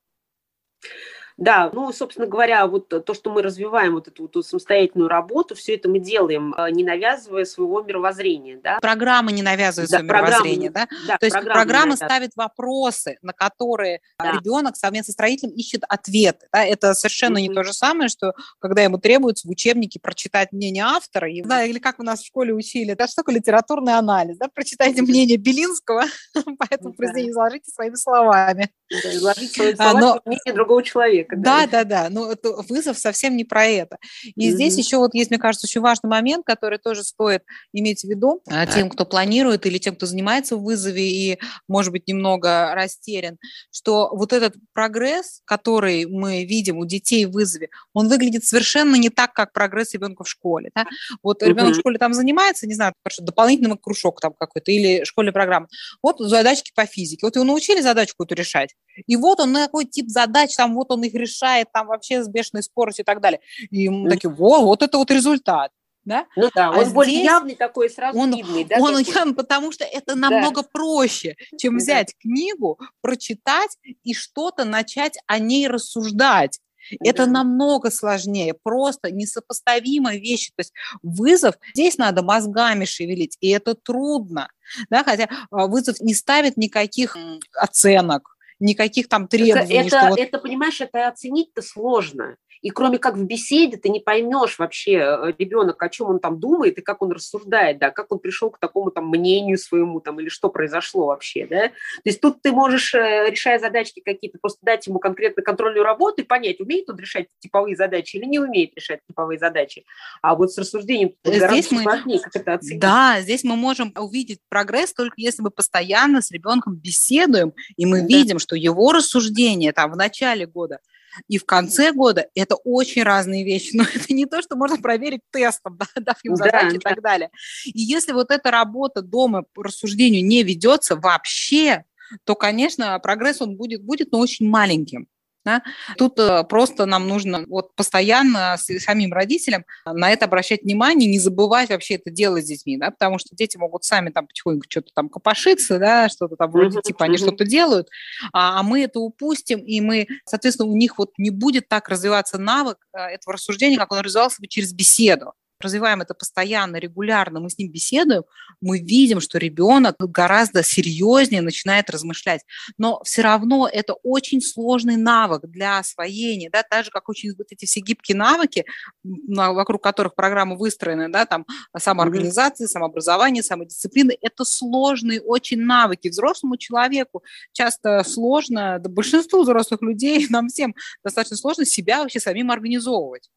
[1.37, 5.75] Да, ну, собственно говоря, вот то, что мы развиваем вот эту вот самостоятельную работу, все
[5.75, 8.79] это мы делаем, э, не навязывая своего мировоззрения, да.
[8.79, 10.87] Программа не навязывает да, свое мировоззрение, да?
[11.07, 11.17] да?
[11.17, 14.33] То есть программа, программа ставит вопросы, на которые да.
[14.33, 16.47] ребенок совместно с родителем ищет ответы.
[16.51, 16.63] Да?
[16.63, 17.47] Это совершенно mm-hmm.
[17.47, 21.63] не то же самое, что когда ему требуется в учебнике прочитать мнение автора, и, да,
[21.63, 24.47] или как у нас в школе учили, это что такое литературный анализ, да?
[24.53, 26.03] Прочитайте мнение Белинского,
[26.59, 28.69] поэтому произведение изложите своими словами.
[28.89, 31.35] Изложите своими а, словами мнение другого человека человека.
[31.37, 32.09] Да, да, да.
[32.09, 33.97] Но это вызов совсем не про это.
[34.23, 34.51] И mm-hmm.
[34.51, 37.43] здесь еще вот есть, мне кажется, очень важный момент, который тоже стоит
[37.73, 41.91] иметь в виду а, тем, кто планирует или тем, кто занимается в вызове и, может
[41.91, 43.37] быть, немного растерян,
[43.71, 49.09] что вот этот прогресс, который мы видим у детей в вызове, он выглядит совершенно не
[49.09, 50.71] так, как прогресс ребенка в школе.
[50.75, 50.85] Да?
[51.23, 51.47] Вот mm-hmm.
[51.47, 55.67] ребенок в школе там занимается, не знаю, дополнительный кружок там какой-то или школьная программа.
[56.01, 57.25] Вот задачки по физике.
[57.25, 58.75] Вот его научили задачку эту решать.
[59.07, 62.27] И вот он на какой тип задач, там вот он их решает там вообще с
[62.27, 63.41] бешеной скоростью и так далее.
[63.69, 65.71] И мы такие, во, вот это вот результат.
[66.03, 66.25] Да?
[66.35, 68.63] Ну да, а он здесь более явный такой, сразу он, видный.
[68.63, 70.69] Да, он явный, потому что это намного да.
[70.71, 72.13] проще, чем взять да.
[72.21, 76.59] книгу, прочитать и что-то начать о ней рассуждать.
[76.99, 77.31] Это да.
[77.31, 80.49] намного сложнее, просто несопоставимая вещь.
[80.55, 80.73] То есть
[81.03, 84.49] вызов, здесь надо мозгами шевелить, и это трудно.
[84.89, 85.03] Да?
[85.03, 87.15] Хотя а, вызов не ставит никаких
[87.53, 88.30] оценок,
[88.61, 89.75] никаких там требований.
[89.75, 90.19] Это, это, вот...
[90.19, 92.37] это понимаешь, это оценить-то сложно.
[92.61, 96.39] И кроме как в беседе ты не поймешь вообще э, ребенок, о чем он там
[96.39, 100.19] думает и как он рассуждает, да, как он пришел к такому там мнению своему там
[100.19, 101.69] или что произошло вообще, да.
[101.69, 101.73] То
[102.05, 106.25] есть тут ты можешь, э, решая задачки какие-то, просто дать ему конкретно контрольную работу и
[106.25, 109.83] понять, умеет он решать типовые задачи или не умеет решать типовые задачи.
[110.21, 111.81] А вот с рассуждением здесь мы...
[111.81, 112.79] сложнее, как это оценить.
[112.79, 118.01] Да, здесь мы можем увидеть прогресс только если мы постоянно с ребенком беседуем, и мы
[118.01, 118.07] да.
[118.07, 120.79] видим, что его рассуждения там в начале года–
[121.27, 123.71] и в конце года это очень разные вещи.
[123.75, 127.01] Но это не то, что можно проверить тестом, да, дав им задачи да, и так
[127.01, 127.29] далее.
[127.65, 131.85] И если вот эта работа дома по рассуждению не ведется вообще,
[132.25, 135.07] то, конечно, прогресс он будет, будет, но очень маленьким.
[135.43, 135.63] Да?
[135.97, 141.19] Тут э, просто нам нужно вот постоянно с самим родителям на это обращать внимание, не
[141.19, 144.91] забывать вообще это делать с детьми, да, потому что дети могут сами там потихоньку что-то
[144.93, 147.89] там копошиться, да, что-то там вроде типа они что-то делают,
[148.33, 152.37] а, а мы это упустим, и мы, соответственно, у них вот не будет так развиваться
[152.37, 157.49] навык э, этого рассуждения, как он развивался бы через беседу развиваем это постоянно, регулярно, мы
[157.49, 158.23] с ним беседуем,
[158.61, 162.41] мы видим, что ребенок гораздо серьезнее начинает размышлять.
[162.77, 167.47] Но все равно это очень сложный навык для освоения, да, так же, как очень вот
[167.49, 168.65] эти все гибкие навыки,
[169.03, 171.45] вокруг которых программы выстроены, да, там
[171.77, 176.09] самоорганизация, самообразование, самодисциплины, это сложные очень навыки.
[176.09, 182.51] Взрослому человеку часто сложно, да большинству взрослых людей, нам всем достаточно сложно себя вообще самим
[182.51, 183.29] организовывать.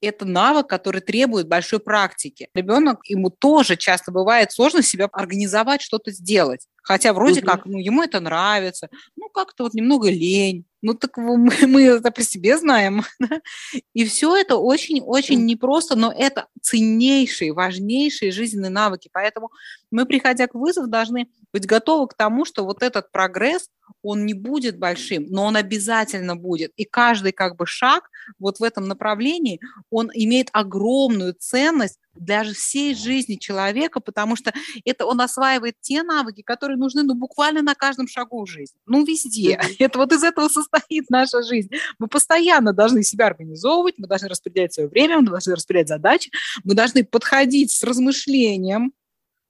[0.00, 2.48] Это навык, который требует большой практики.
[2.54, 6.66] Ребенок, ему тоже часто бывает сложно себя организовать, что-то сделать.
[6.82, 7.46] Хотя вроде угу.
[7.46, 10.64] как, ну, ему это нравится, ну, как-то вот немного лень.
[10.82, 13.04] Ну, так мы, мы это по себе знаем.
[13.94, 19.10] И все это очень-очень непросто, но это ценнейшие, важнейшие жизненные навыки.
[19.12, 19.50] Поэтому
[19.90, 23.68] мы, приходя к вызову, должны быть готовы к тому, что вот этот прогресс,
[24.02, 26.72] он не будет большим, но он обязательно будет.
[26.76, 28.08] И каждый как бы шаг
[28.38, 29.60] вот в этом направлении,
[29.90, 34.52] он имеет огромную ценность для всей жизни человека, потому что
[34.84, 39.04] это он осваивает те навыки, которые нужны ну, буквально на каждом шагу в жизни, ну,
[39.04, 39.60] везде.
[39.78, 41.70] Это вот из этого состоит наша жизнь.
[41.98, 46.30] Мы постоянно должны себя организовывать, мы должны распределять свое время, мы должны распределять задачи,
[46.64, 48.92] мы должны подходить с размышлением,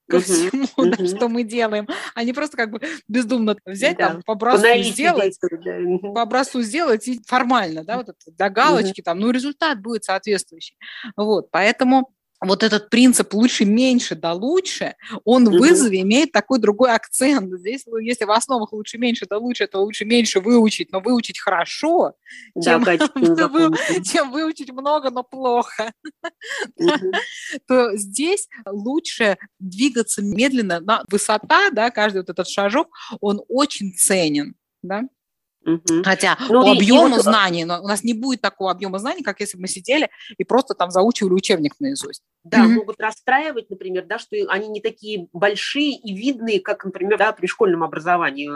[0.11, 4.09] ко всему, uh-huh, да, что мы делаем, а не просто как бы бездумно взять, да.
[4.09, 6.09] там, по образцу сделать, да.
[6.13, 9.05] по образцу сделать и формально, да, вот это, до галочки uh-huh.
[9.05, 10.77] там, ну, результат будет соответствующий.
[11.15, 16.91] Вот, поэтому вот этот принцип лучше меньше да лучше, он в вызове имеет такой другой
[16.93, 17.53] акцент.
[17.59, 21.39] Здесь, ну, если в основах лучше меньше да лучше, то лучше меньше выучить, но выучить
[21.39, 22.15] хорошо,
[22.61, 22.97] чем, да,
[23.47, 23.71] вы,
[24.03, 25.93] чем выучить много, но плохо.
[27.67, 31.03] То здесь лучше двигаться медленно.
[31.09, 32.87] Высота, да, каждый вот этот шажок,
[33.19, 34.55] он очень ценен.
[34.81, 35.03] Да?
[35.65, 36.03] Угу.
[36.03, 37.21] Хотя ну, по объему вот...
[37.21, 40.43] знаний, но у нас не будет такого объема знаний, как если бы мы сидели и
[40.43, 42.23] просто там заучивали учебник наизусть.
[42.43, 42.71] Да, угу.
[42.71, 47.45] могут расстраивать, например, да, что они не такие большие и видные, как, например, да, при
[47.45, 48.49] школьном образовании.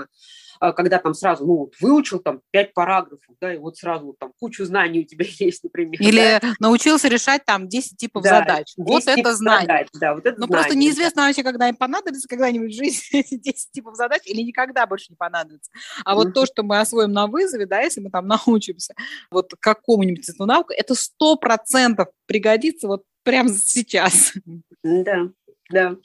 [0.59, 4.65] А, когда там сразу, ну, выучил там пять параграфов, да, и вот сразу там кучу
[4.65, 6.01] знаний у тебя есть, например.
[6.01, 6.53] Или да?
[6.59, 8.73] научился решать там 10 типов да, задач.
[8.77, 9.67] 10 вот это знание.
[9.67, 13.01] Задач, да, вот это Но знание, просто неизвестно вообще, когда им понадобится когда-нибудь в жизни
[13.19, 15.71] эти 10 типов задач, или никогда больше не понадобится.
[16.03, 18.93] А вот то, что мы освоим на вызове, да, если мы там научимся
[19.31, 24.33] вот какому-нибудь эту науку, это сто процентов пригодится вот прямо сейчас.
[24.83, 25.29] Да,
[25.69, 25.95] да.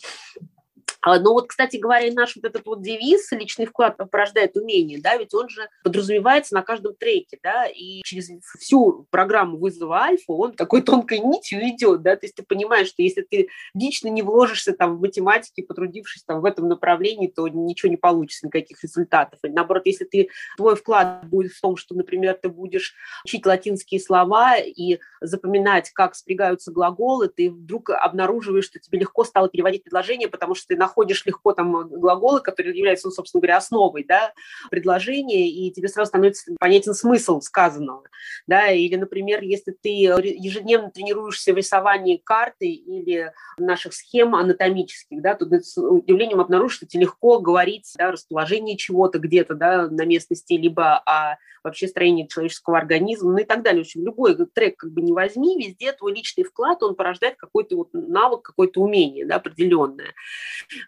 [1.02, 5.00] А, Но ну вот, кстати говоря, наш вот этот вот девиз «личный вклад порождает умение»,
[5.00, 10.32] да, ведь он же подразумевается на каждом треке, да, и через всю программу вызова альфа
[10.32, 14.22] он такой тонкой нитью идет, да, то есть ты понимаешь, что если ты лично не
[14.22, 19.40] вложишься там в математике, потрудившись там в этом направлении, то ничего не получится, никаких результатов.
[19.42, 22.94] И наоборот, если ты, твой вклад будет в том, что, например, ты будешь
[23.24, 29.48] учить латинские слова и запоминать, как спрягаются глаголы, ты вдруг обнаруживаешь, что тебе легко стало
[29.48, 33.58] переводить предложение, потому что ты находишь легко там э, глаголы, которые являются, ну, собственно говоря,
[33.58, 34.32] основой да,
[34.70, 38.02] предложения, и тебе сразу становится понятен смысл сказанного.
[38.46, 38.66] Да?
[38.68, 45.46] Или, например, если ты ежедневно тренируешься в рисовании карты или наших схем анатомических, да, то
[45.46, 50.54] ты с удивлением обнаружишь, что тебе легко говорить да, расположение чего-то где-то да, на местности,
[50.54, 53.82] либо о вообще строении человеческого организма, ну и так далее.
[53.82, 57.76] В общем, любой трек как бы не возьми, везде твой личный вклад, он порождает какой-то
[57.76, 60.14] вот навык, какое-то умение да, определенное.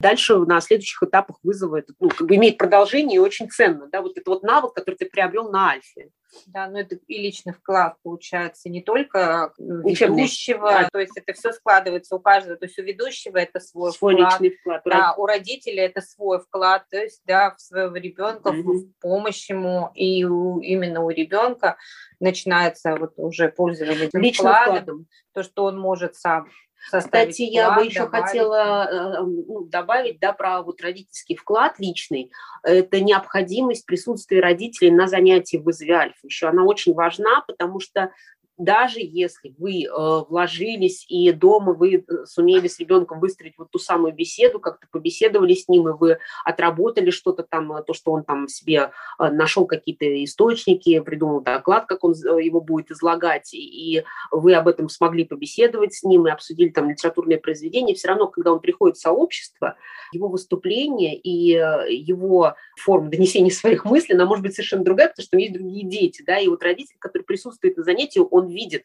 [0.00, 3.88] Дальше на следующих этапах вызова это ну, как бы имеет продолжение и очень ценно.
[3.88, 6.10] Да, вот это вот навык, который ты приобрел на альфе.
[6.46, 10.88] Да, но это и личный вклад получается не только ведущего, да.
[10.90, 14.40] то есть это все складывается у каждого, то есть у ведущего это свой, свой вклад,
[14.40, 18.62] личный вклад, да, у родителей это свой вклад, то есть да, в своего ребенка, mm
[18.62, 21.76] в помощь ему, и у, именно у ребенка
[22.20, 26.48] начинается вот уже пользование этим вкладом, то, что он может сам
[26.90, 28.24] кстати, я бы еще добавить.
[28.24, 32.30] хотела э, ну, добавить, да, про вот родительский вклад личный.
[32.62, 36.18] Это необходимость присутствия родителей на занятии в вызове альфа.
[36.24, 38.10] Еще она очень важна, потому что
[38.58, 43.78] даже если вы э, вложились и дома вы э, сумели с ребенком выстроить вот ту
[43.78, 48.24] самую беседу, как-то побеседовали с ним, и вы отработали что-то там, э, то, что он
[48.24, 54.04] там себе э, нашел какие-то источники, придумал доклад, как он э, его будет излагать, и
[54.30, 58.52] вы об этом смогли побеседовать с ним и обсудили там литературное произведение, все равно, когда
[58.52, 59.76] он приходит в сообщество,
[60.12, 61.52] его выступление и
[61.88, 66.22] его форма донесения своих мыслей, она может быть совершенно другая, потому что есть другие дети,
[66.26, 68.84] да, и вот родитель, который присутствует на занятии, он видит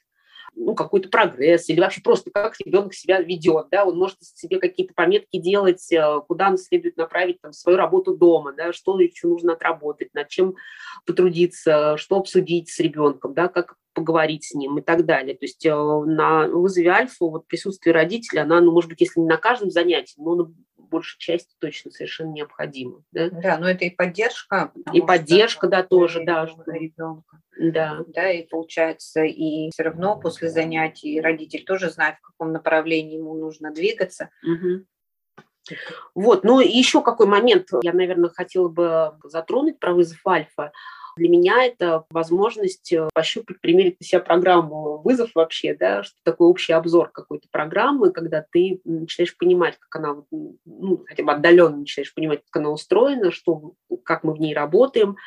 [0.58, 4.94] ну, какой-то прогресс или вообще просто как ребенок себя ведет, да, он может себе какие-то
[4.94, 9.54] пометки делать, э, куда он следует направить там, свою работу дома, да, что еще нужно
[9.54, 10.56] отработать, над чем
[11.06, 15.36] потрудиться, что обсудить с ребенком, да, как поговорить с ним и так далее.
[15.36, 19.28] То есть э, на вызове альфа вот присутствие родителя, она, ну, может быть, если не
[19.28, 20.52] на каждом занятии, но
[20.90, 23.04] большей части точно совершенно необходимо.
[23.12, 24.72] Да, да но это и поддержка.
[24.94, 26.48] И поддержка, да, тоже, да.
[26.66, 27.42] Ребенка.
[27.60, 28.04] Да.
[28.08, 33.34] да, и получается, и все равно после занятий родитель тоже знает, в каком направлении ему
[33.34, 34.30] нужно двигаться.
[34.44, 34.86] Угу.
[36.16, 40.72] Вот, ну еще какой момент я, наверное, хотела бы затронуть про вызов альфа.
[41.18, 46.48] Для меня это возможность э, пощупать, примерить на себя программу вызов вообще, да, что такое
[46.48, 52.14] общий обзор какой-то программы, когда ты начинаешь понимать, как она, ну, хотя бы отдаленно начинаешь
[52.14, 55.18] понимать, как она устроена, что, как мы в ней работаем.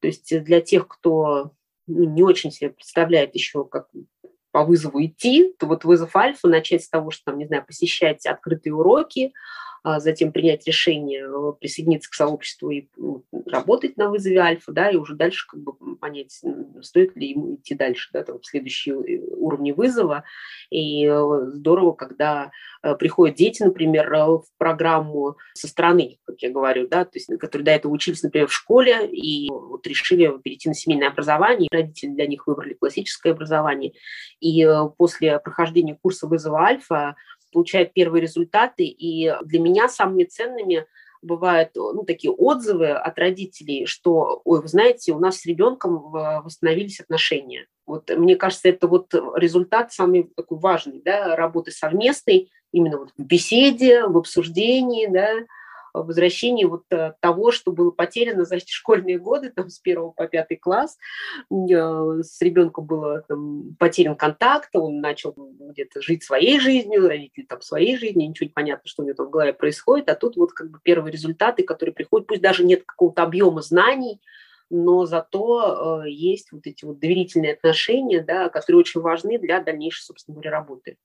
[0.00, 1.52] То есть для тех, кто
[1.86, 3.88] ну, не очень себе представляет еще, как
[4.50, 8.24] по вызову идти, то вот вызов альфа начать с того, что, там, не знаю, посещать
[8.26, 9.32] открытые уроки,
[9.84, 14.96] затем принять решение э, присоединиться к сообществу и ну, работать на вызове альфа, да, и
[14.96, 16.42] уже дальше как бы понять,
[16.82, 20.24] стоит ли ему идти дальше, да, там, в следующие э, уровни вызова.
[20.70, 22.50] И э, здорово, когда
[23.00, 27.72] приходят дети, например, в программу со стороны, как я говорю, да, то есть, которые до
[27.72, 32.46] этого учились, например, в школе и вот решили перейти на семейное образование, родители для них
[32.46, 33.94] выбрали классическое образование.
[34.40, 34.64] И
[34.96, 37.16] после прохождения курса вызова альфа
[37.52, 38.84] получают первые результаты.
[38.84, 40.86] И для меня самыми ценными
[41.22, 47.00] бывают ну, такие отзывы от родителей, что, ой, вы знаете, у нас с ребенком восстановились
[47.00, 47.66] отношения.
[47.86, 53.24] Вот мне кажется, это вот результат самый такой важный, да, работы совместной, именно вот в
[53.24, 55.30] беседе, в обсуждении, да,
[56.02, 60.56] возвращении вот э, того, что было потеряно за школьные годы, там, с первого по пятый
[60.56, 60.98] класс.
[61.50, 62.88] Э, с ребенком
[63.28, 68.52] там, потерян контакт, он начал где-то жить своей жизнью, родители там своей жизнью, ничего не
[68.52, 71.62] понятно, что у него там в голове происходит, а тут вот как бы первые результаты,
[71.62, 74.20] которые приходят, пусть даже нет какого-то объема знаний,
[74.70, 80.02] но зато э, есть вот эти вот доверительные отношения, да, которые очень важны для дальнейшей,
[80.02, 80.96] собственно говоря, работы.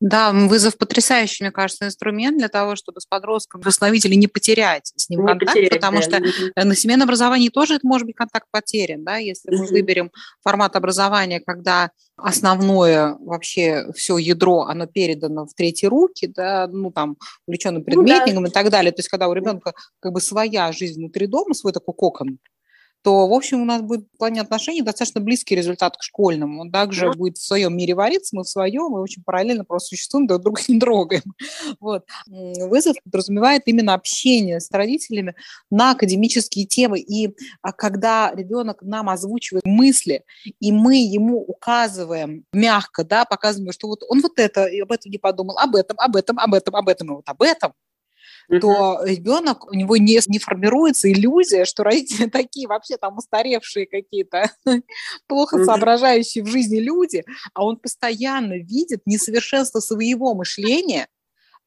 [0.00, 4.92] Да, вызов потрясающий, мне кажется, инструмент для того, чтобы с подростком восстановить или не потерять
[4.96, 6.02] с ним не контакт, потерять, потому да.
[6.02, 10.10] что на семейном образовании тоже это может быть контакт потерян, да, если мы выберем
[10.42, 17.16] формат образования, когда основное вообще все ядро, оно передано в третьи руки, да, ну там
[17.46, 18.48] увлеченным предметником ну, да.
[18.48, 21.72] и так далее, то есть когда у ребенка как бы своя жизнь внутри дома, свой
[21.72, 22.38] такой кокон,
[23.02, 26.60] то, в общем, у нас будет в плане отношений достаточно близкий результат к школьному.
[26.60, 30.26] Он также будет в своем мире вариться, мы в своем, и очень параллельно просто существуем,
[30.26, 31.22] друг друга не трогаем.
[31.80, 32.04] Вот.
[32.26, 35.34] Вызов подразумевает именно общение с родителями
[35.70, 36.98] на академические темы.
[37.00, 40.24] И а, когда ребенок нам озвучивает мысли,
[40.58, 45.18] и мы ему указываем мягко, да, показываем, что вот он вот это, об этом не
[45.18, 47.72] подумал, об этом, об этом, об этом, об этом, и вот об этом,
[48.50, 48.60] mm-hmm.
[48.60, 54.50] то ребенок, у него не, не формируется иллюзия, что родители такие вообще там устаревшие какие-то,
[55.26, 55.64] плохо mm-hmm.
[55.64, 57.24] соображающие в жизни люди,
[57.54, 61.08] а он постоянно видит несовершенство своего мышления,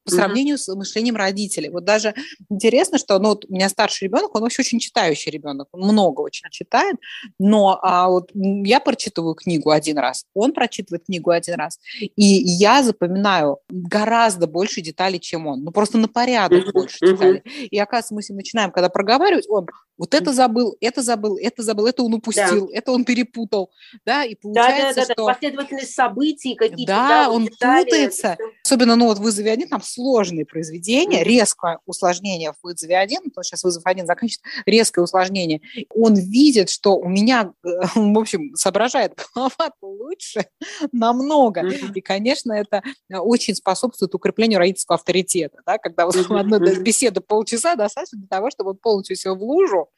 [0.04, 0.58] по сравнению mm-hmm.
[0.58, 1.68] с мышлением родителей.
[1.68, 2.14] Вот даже
[2.48, 6.20] интересно, что ну, вот у меня старший ребенок, он вообще очень читающий ребенок, он много
[6.20, 6.96] очень читает,
[7.38, 12.82] но а вот я прочитываю книгу один раз, он прочитывает книгу один раз, и я
[12.82, 16.72] запоминаю гораздо больше деталей, чем он, ну просто на порядок mm-hmm.
[16.72, 17.42] больше деталей.
[17.70, 19.66] И оказывается, мы с ним начинаем, когда проговаривать, он
[19.98, 22.78] вот это забыл, это забыл, это забыл, это он упустил, да.
[22.78, 23.70] это он перепутал,
[24.06, 25.26] да, и получается, да, да, да, что...
[25.26, 26.92] последовательность событий какие-то.
[26.92, 28.38] Да, да он детали, путается.
[28.70, 33.42] Особенно, ну вот в вызове один, там сложные произведения, резкое усложнение в вызове один, то
[33.42, 35.60] сейчас вызов один заканчивается, резкое усложнение.
[35.92, 40.46] Он видит, что у меня, в общем, соображает голова лучше
[40.92, 41.62] намного.
[41.62, 41.92] Mm-hmm.
[41.94, 46.38] И, конечно, это очень способствует укреплению родительского авторитета, да, когда вот mm-hmm.
[46.38, 49.88] одной беседы полчаса достаточно для того, чтобы он полностью сел в лужу,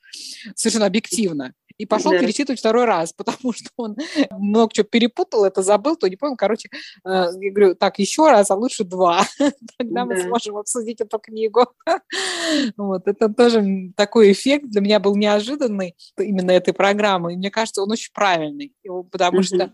[0.54, 2.18] совершенно объективно и пошел да.
[2.18, 3.96] перечитывать второй раз, потому что он
[4.30, 6.36] много чего перепутал, это забыл, то не понял.
[6.36, 9.22] Короче, э, я говорю, так, еще раз, а лучше два.
[9.78, 10.04] Тогда да.
[10.04, 11.66] мы сможем обсудить эту книгу.
[12.76, 17.34] вот, это тоже такой эффект для меня был неожиданный именно этой программы.
[17.34, 18.72] И мне кажется, он очень правильный,
[19.10, 19.70] потому что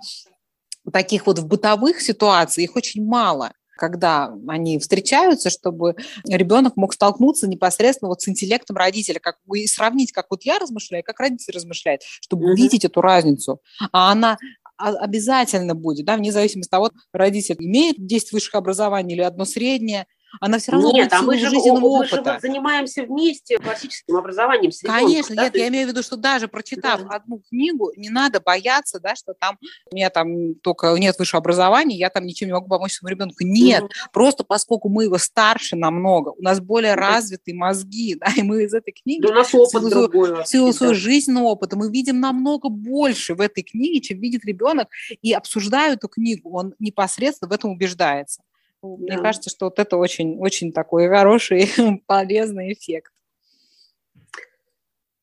[0.92, 7.48] таких вот в бытовых ситуациях их очень мало когда они встречаются, чтобы ребенок мог столкнуться
[7.48, 12.02] непосредственно вот с интеллектом родителя, как и сравнить, как вот я размышляю, как родитель размышляет,
[12.02, 12.52] чтобы mm-hmm.
[12.52, 13.60] увидеть эту разницу.
[13.92, 14.38] А она
[14.76, 20.06] обязательно будет, да, вне зависимости от того, родитель имеет 10 высших образований или одно среднее–
[20.40, 22.16] она все равно нет, а мы же, жизненного мы опыта.
[22.16, 25.06] же вот занимаемся вместе классическим образованием с ребенком.
[25.06, 25.44] Конечно, да?
[25.44, 27.16] нет, я имею в виду, что даже прочитав да.
[27.16, 29.58] одну книгу, не надо бояться, да, что там
[29.90, 33.36] у меня там только нет высшего образования, я там ничем не могу помочь своему ребенку.
[33.40, 33.90] Нет, угу.
[34.12, 37.02] просто поскольку мы его старше намного, у нас более да.
[37.02, 39.22] развитые мозги, да, и мы из этой книги...
[39.22, 40.32] Да у нас опыт всю, другой.
[40.32, 40.98] Вообще, свою да.
[40.98, 44.88] жизненный опыт, мы видим намного больше в этой книге, чем видит ребенок,
[45.22, 48.42] и обсуждая эту книгу, он непосредственно в этом убеждается.
[48.82, 49.22] Мне да.
[49.22, 51.68] кажется, что вот это очень, очень такой хороший,
[52.06, 53.12] полезный эффект.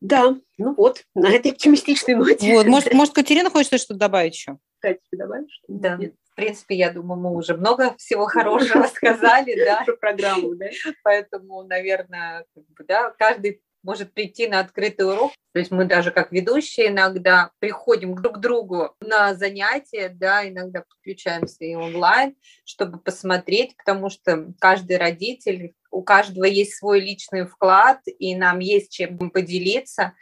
[0.01, 2.53] Да, ну вот, на этой оптимистичной ноте.
[2.53, 4.59] Вот, может, может Катерина хочет что-то добавить еще?
[4.79, 5.61] Катя, добавишь?
[5.67, 5.95] Да.
[5.95, 6.13] Нет.
[6.31, 10.67] В принципе, я думаю, мы уже много всего хорошего сказали, да, про программу, да.
[11.01, 12.45] Поэтому, наверное,
[12.85, 15.31] да, каждый может прийти на открытый урок.
[15.53, 20.81] То есть мы даже как ведущие иногда приходим друг к другу на занятия, да, иногда
[20.81, 27.99] подключаемся и онлайн, чтобы посмотреть, потому что каждый родитель, у каждого есть свой личный вклад,
[28.19, 30.13] и нам есть чем поделиться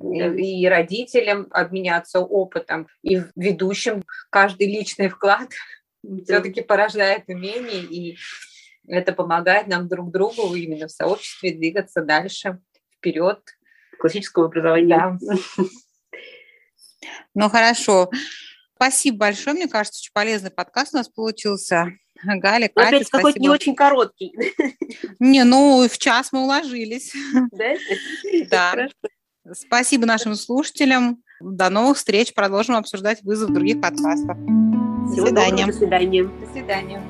[0.00, 5.50] и родителям обменяться опытом, и ведущим каждый личный вклад
[6.24, 8.16] все-таки порождает умение, и
[8.86, 12.60] это помогает нам друг другу именно в сообществе двигаться дальше
[13.04, 13.38] вперед
[13.98, 15.18] классического образования.
[15.28, 15.64] Да.
[17.34, 18.10] Ну хорошо.
[18.76, 19.54] Спасибо большое.
[19.54, 21.92] Мне кажется, очень полезный подкаст у нас получился.
[22.24, 24.32] Галя, Катя, Опять какой-то не очень короткий.
[25.18, 27.12] Не, ну в час мы уложились.
[28.48, 28.88] Да?
[29.44, 29.52] Да.
[29.52, 31.22] Спасибо нашим слушателям.
[31.40, 32.32] До новых встреч.
[32.32, 34.38] Продолжим обсуждать вызов других подкастов.
[34.38, 35.66] До свидания.
[35.66, 36.24] До свидания.
[36.24, 37.02] До свидания.